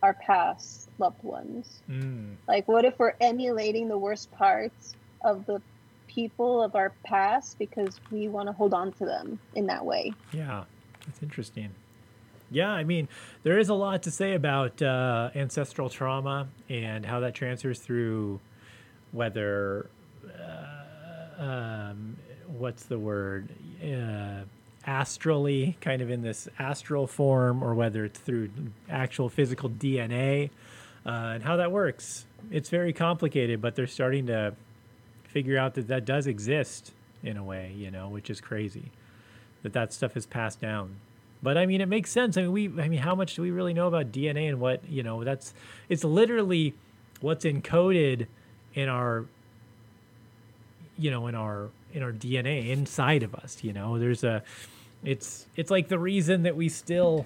[0.02, 1.82] our past loved ones?
[1.90, 5.62] Mm, Like, what if we're emulating the worst parts of the
[6.14, 10.12] people of our past because we want to hold on to them in that way.
[10.34, 10.64] Yeah,
[11.06, 11.70] that's interesting.
[12.52, 13.08] Yeah, I mean,
[13.44, 18.42] there is a lot to say about uh, ancestral trauma and how that transfers through
[19.14, 19.90] whether,
[20.28, 22.18] uh, um,
[22.48, 23.48] what's the word,
[23.82, 24.42] uh,
[24.86, 28.50] astrally, kind of in this astral form, or whether it's through
[28.90, 30.50] actual physical DNA
[31.06, 32.26] uh, and how that works.
[32.52, 34.56] It's very complicated, but they're starting to
[35.24, 36.92] figure out that that does exist
[37.24, 38.92] in a way, you know, which is crazy
[39.64, 40.96] that that stuff is passed down.
[41.44, 42.38] But I mean, it makes sense.
[42.38, 44.82] I mean, we, I mean, how much do we really know about DNA and what,
[44.88, 45.54] you know, that's,
[45.90, 46.76] it's literally
[47.20, 48.28] what's encoded
[48.76, 49.26] in our,
[50.98, 54.44] you know, in our, in our DNA inside of us, you know, there's a,
[55.04, 57.26] it's, it's like the reason that we still,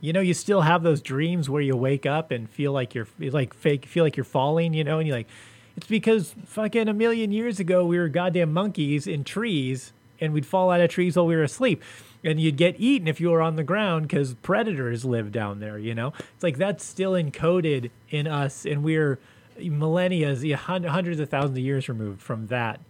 [0.00, 3.06] you know, you still have those dreams where you wake up and feel like you're
[3.18, 5.28] like fake, feel like you're falling, you know, and you're like,
[5.76, 10.44] it's because fucking a million years ago we were goddamn monkeys in trees and we'd
[10.44, 11.82] fall out of trees while we were asleep
[12.24, 15.78] and you'd get eaten if you were on the ground because predators live down there
[15.78, 19.18] you know it's like that's still encoded in us and we're
[19.58, 22.80] millennia hundreds of thousands of years removed from that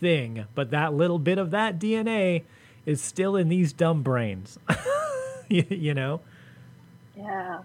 [0.00, 2.42] thing but that little bit of that dna
[2.86, 4.58] is still in these dumb brains
[5.48, 6.20] you, you know
[7.16, 7.60] Yeah.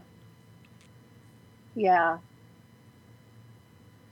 [1.75, 2.17] Yeah.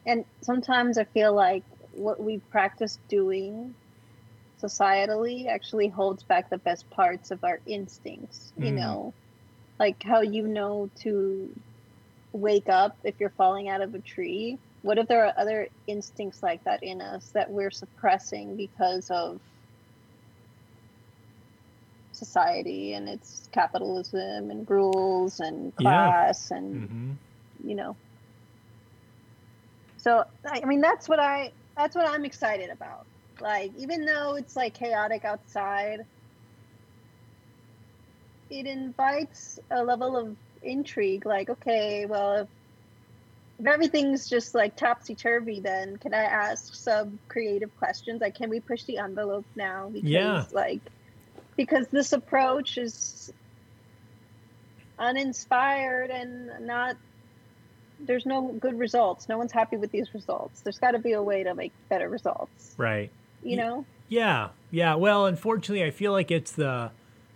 [0.05, 1.63] And sometimes I feel like
[1.93, 3.75] what we practice doing
[4.63, 8.75] societally actually holds back the best parts of our instincts, you Mm.
[8.75, 9.15] know?
[9.79, 11.53] Like how you know to
[12.33, 14.59] wake up if you're falling out of a tree.
[14.83, 19.41] What if there are other instincts like that in us that we're suppressing because of
[22.13, 26.33] society and its capitalism and rules and Yeah.
[26.33, 27.13] class and hmm
[27.63, 27.97] you know
[29.97, 33.07] so i I mean that's what i that's what i'm excited about
[33.41, 35.99] like even though it's like chaotic outside
[38.49, 42.47] it invites a level of intrigue like okay well if,
[43.59, 48.21] if everything's just like topsy-turvy then can i ask some creative questions?
[48.21, 49.89] Like can we push the envelope now?
[49.89, 50.45] Because Yeah.
[50.51, 50.81] like
[51.57, 53.31] because this approach is
[54.99, 56.95] uninspired and not
[58.03, 59.29] there's no good results.
[59.29, 60.61] No one's happy with these results.
[60.63, 62.73] There's got to be a way to make better results.
[62.77, 63.11] Right
[63.43, 64.95] you know Yeah, yeah.
[64.95, 66.91] Well, unfortunately, I feel like it's the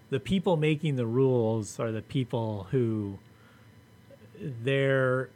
[0.10, 3.20] the people making the rules are the people who
[4.40, 5.30] their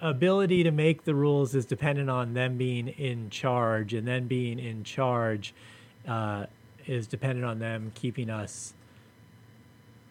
[0.00, 4.58] ability to make the rules is dependent on them being in charge, and then being
[4.58, 5.54] in charge
[6.08, 6.46] uh,
[6.86, 8.74] is dependent on them keeping us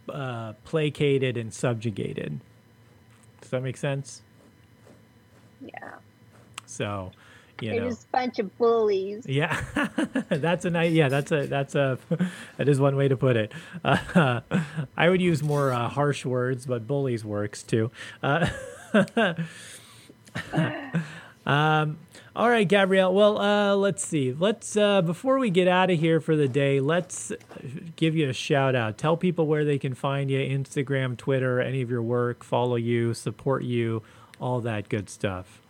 [0.10, 2.40] uh, placated and subjugated.
[3.42, 4.22] Does that make sense?
[5.62, 5.96] yeah
[6.66, 7.12] So,
[7.62, 7.90] you they're know.
[7.90, 9.62] just a bunch of bullies Yeah,
[10.30, 10.92] that's a nice.
[10.92, 11.98] Yeah, that's a that's a
[12.58, 13.52] that is one way to put it.
[13.84, 14.42] Uh,
[14.98, 17.92] I would use more uh, harsh words, but bullies works too.
[18.24, 18.48] Uh,
[21.46, 21.98] um,
[22.36, 23.14] all right, Gabrielle.
[23.14, 24.34] Well, uh, let's see.
[24.34, 27.32] Let's uh, before we get out of here for the day, let's
[27.96, 28.98] give you a shout out.
[28.98, 33.14] Tell people where they can find you: Instagram, Twitter, any of your work, follow you,
[33.14, 34.04] support you,
[34.40, 35.62] all that good stuff.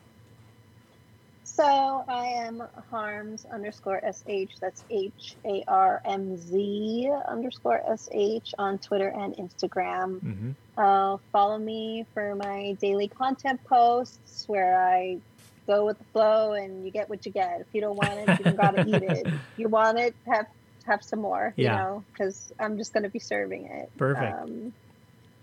[1.59, 2.61] So i am
[2.91, 6.55] harmz underscore sh that's h-a-r-m-z
[7.27, 14.45] underscore sh on twitter and instagram hmm Uh, follow me for my daily content posts
[14.47, 15.19] where I
[15.67, 17.61] go with the flow and you get what you get.
[17.61, 19.27] If you don't want it, you gotta eat it.
[19.31, 20.47] If you want it, have
[20.85, 21.53] have some more.
[21.57, 23.89] You know, because I'm just gonna be serving it.
[23.97, 24.41] Perfect.
[24.43, 24.73] Um,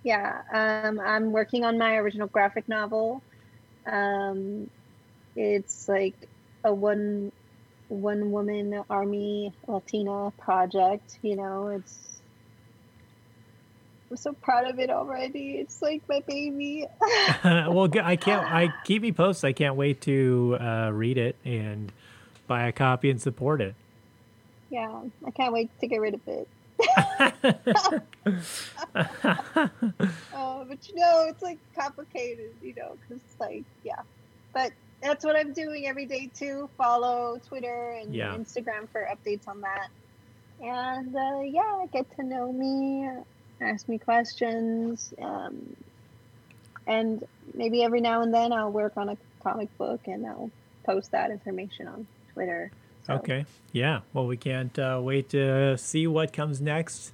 [0.04, 3.24] yeah, um, I'm working on my original graphic novel.
[3.90, 4.70] Um,
[5.36, 6.16] it's like
[6.64, 7.32] a one
[7.88, 11.18] one woman army Latina project.
[11.22, 12.20] You know, it's
[14.10, 15.52] I'm so proud of it already.
[15.52, 16.86] It's like my baby.
[17.44, 18.50] well, I can't.
[18.50, 19.48] I keep me posted.
[19.48, 21.92] I can't wait to uh, read it and
[22.46, 23.74] buy a copy and support it.
[24.70, 26.48] yeah, I can't wait to get rid of it.
[30.32, 34.00] Uh, but you know, it's like complicated, you know, because like, yeah.
[34.52, 34.72] But
[35.02, 36.68] that's what I'm doing every day too.
[36.76, 38.34] Follow Twitter and Yeah.
[38.36, 39.88] Instagram for updates on that.
[40.60, 43.08] And uh, yeah, get to know me,
[43.60, 45.76] ask me questions, um,
[46.86, 47.22] and
[47.54, 50.50] maybe every now and then I'll work on a comic book and I'll
[50.84, 52.70] post that information on Twitter.
[53.06, 53.44] So, Okay.
[53.72, 54.00] Yeah.
[54.12, 57.12] Well, we can't uh, wait to see what comes next.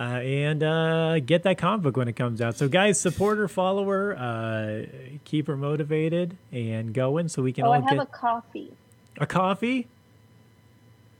[0.00, 2.56] Uh, and uh, get that comic book when it comes out.
[2.56, 4.86] So, guys, support her, follow her, uh,
[5.24, 8.72] keep her motivated and going so we can Oh, all I have get a coffee.
[9.18, 9.88] a coffee.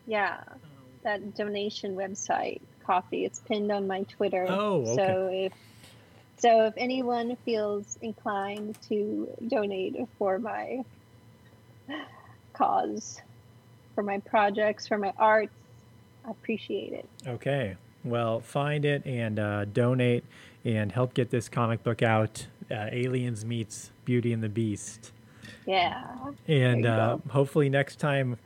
[0.07, 0.41] Yeah,
[1.03, 3.25] that donation website Ko-fi.
[3.27, 4.47] It's pinned on my Twitter.
[4.49, 4.97] Oh, okay.
[4.97, 5.53] So if
[6.39, 10.85] so, if anyone feels inclined to donate for my
[12.55, 13.21] cause,
[13.95, 15.53] for my projects, for my arts,
[16.27, 17.07] I appreciate it.
[17.27, 17.77] Okay.
[18.05, 20.25] Well, find it and uh, donate
[20.65, 22.47] and help get this comic book out.
[22.71, 25.13] Uh, Aliens meets Beauty and the Beast.
[25.67, 26.05] Yeah.
[26.49, 28.39] And uh, hopefully next time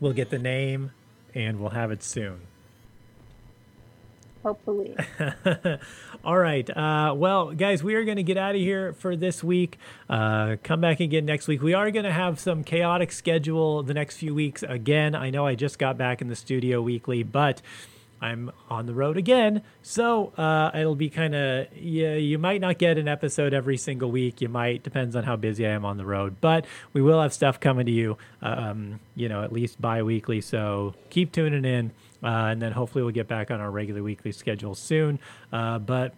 [0.00, 0.92] we'll get the name
[1.34, 2.40] and we'll have it soon.
[4.42, 4.96] Hopefully.
[6.24, 6.68] All right.
[6.70, 9.78] Uh, well, guys, we are going to get out of here for this week.
[10.08, 11.60] Uh, come back again next week.
[11.60, 14.62] We are going to have some chaotic schedule the next few weeks.
[14.62, 17.60] Again, I know I just got back in the studio weekly, but
[18.20, 19.62] I'm on the road again.
[19.82, 24.10] So uh, it'll be kind of, yeah, you might not get an episode every single
[24.10, 24.40] week.
[24.40, 26.36] You might, depends on how busy I am on the road.
[26.40, 30.40] But we will have stuff coming to you, um, you know, at least bi weekly.
[30.40, 31.92] So keep tuning in.
[32.22, 35.20] Uh, and then hopefully we'll get back on our regular weekly schedule soon.
[35.52, 36.14] Uh, but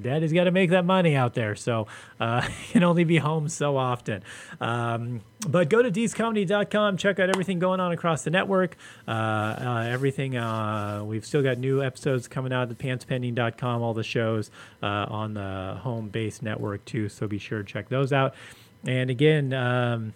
[0.00, 1.86] daddy's got to make that money out there, so
[2.18, 4.22] uh, can only be home so often.
[4.60, 8.76] Um, but go to deececomedy.com, check out everything going on across the network.
[9.06, 14.02] Uh, uh, everything, uh, we've still got new episodes coming out the pantspending.com, all the
[14.02, 14.50] shows
[14.82, 18.34] uh, on the home base network too, so be sure to check those out.
[18.86, 20.14] And again, um,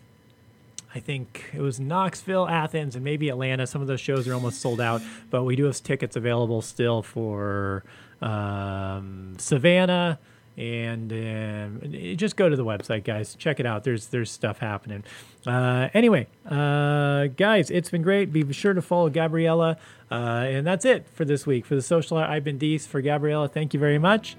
[0.95, 3.67] I think it was Knoxville, Athens, and maybe Atlanta.
[3.67, 7.03] Some of those shows are almost sold out, but we do have tickets available still
[7.03, 7.83] for
[8.25, 10.19] um, Savannah.
[10.57, 13.35] And um, just go to the website, guys.
[13.35, 13.83] Check it out.
[13.83, 15.03] There's there's stuff happening.
[15.45, 18.33] Uh, anyway, uh, guys, it's been great.
[18.33, 19.79] Be sure to follow Gabriela,
[20.13, 22.19] uh, and that's it for this week for the social.
[22.19, 23.49] I've been Deece for Gabriela.
[23.49, 24.37] Thank you very much,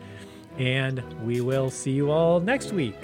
[0.58, 2.96] and we will see you all next week.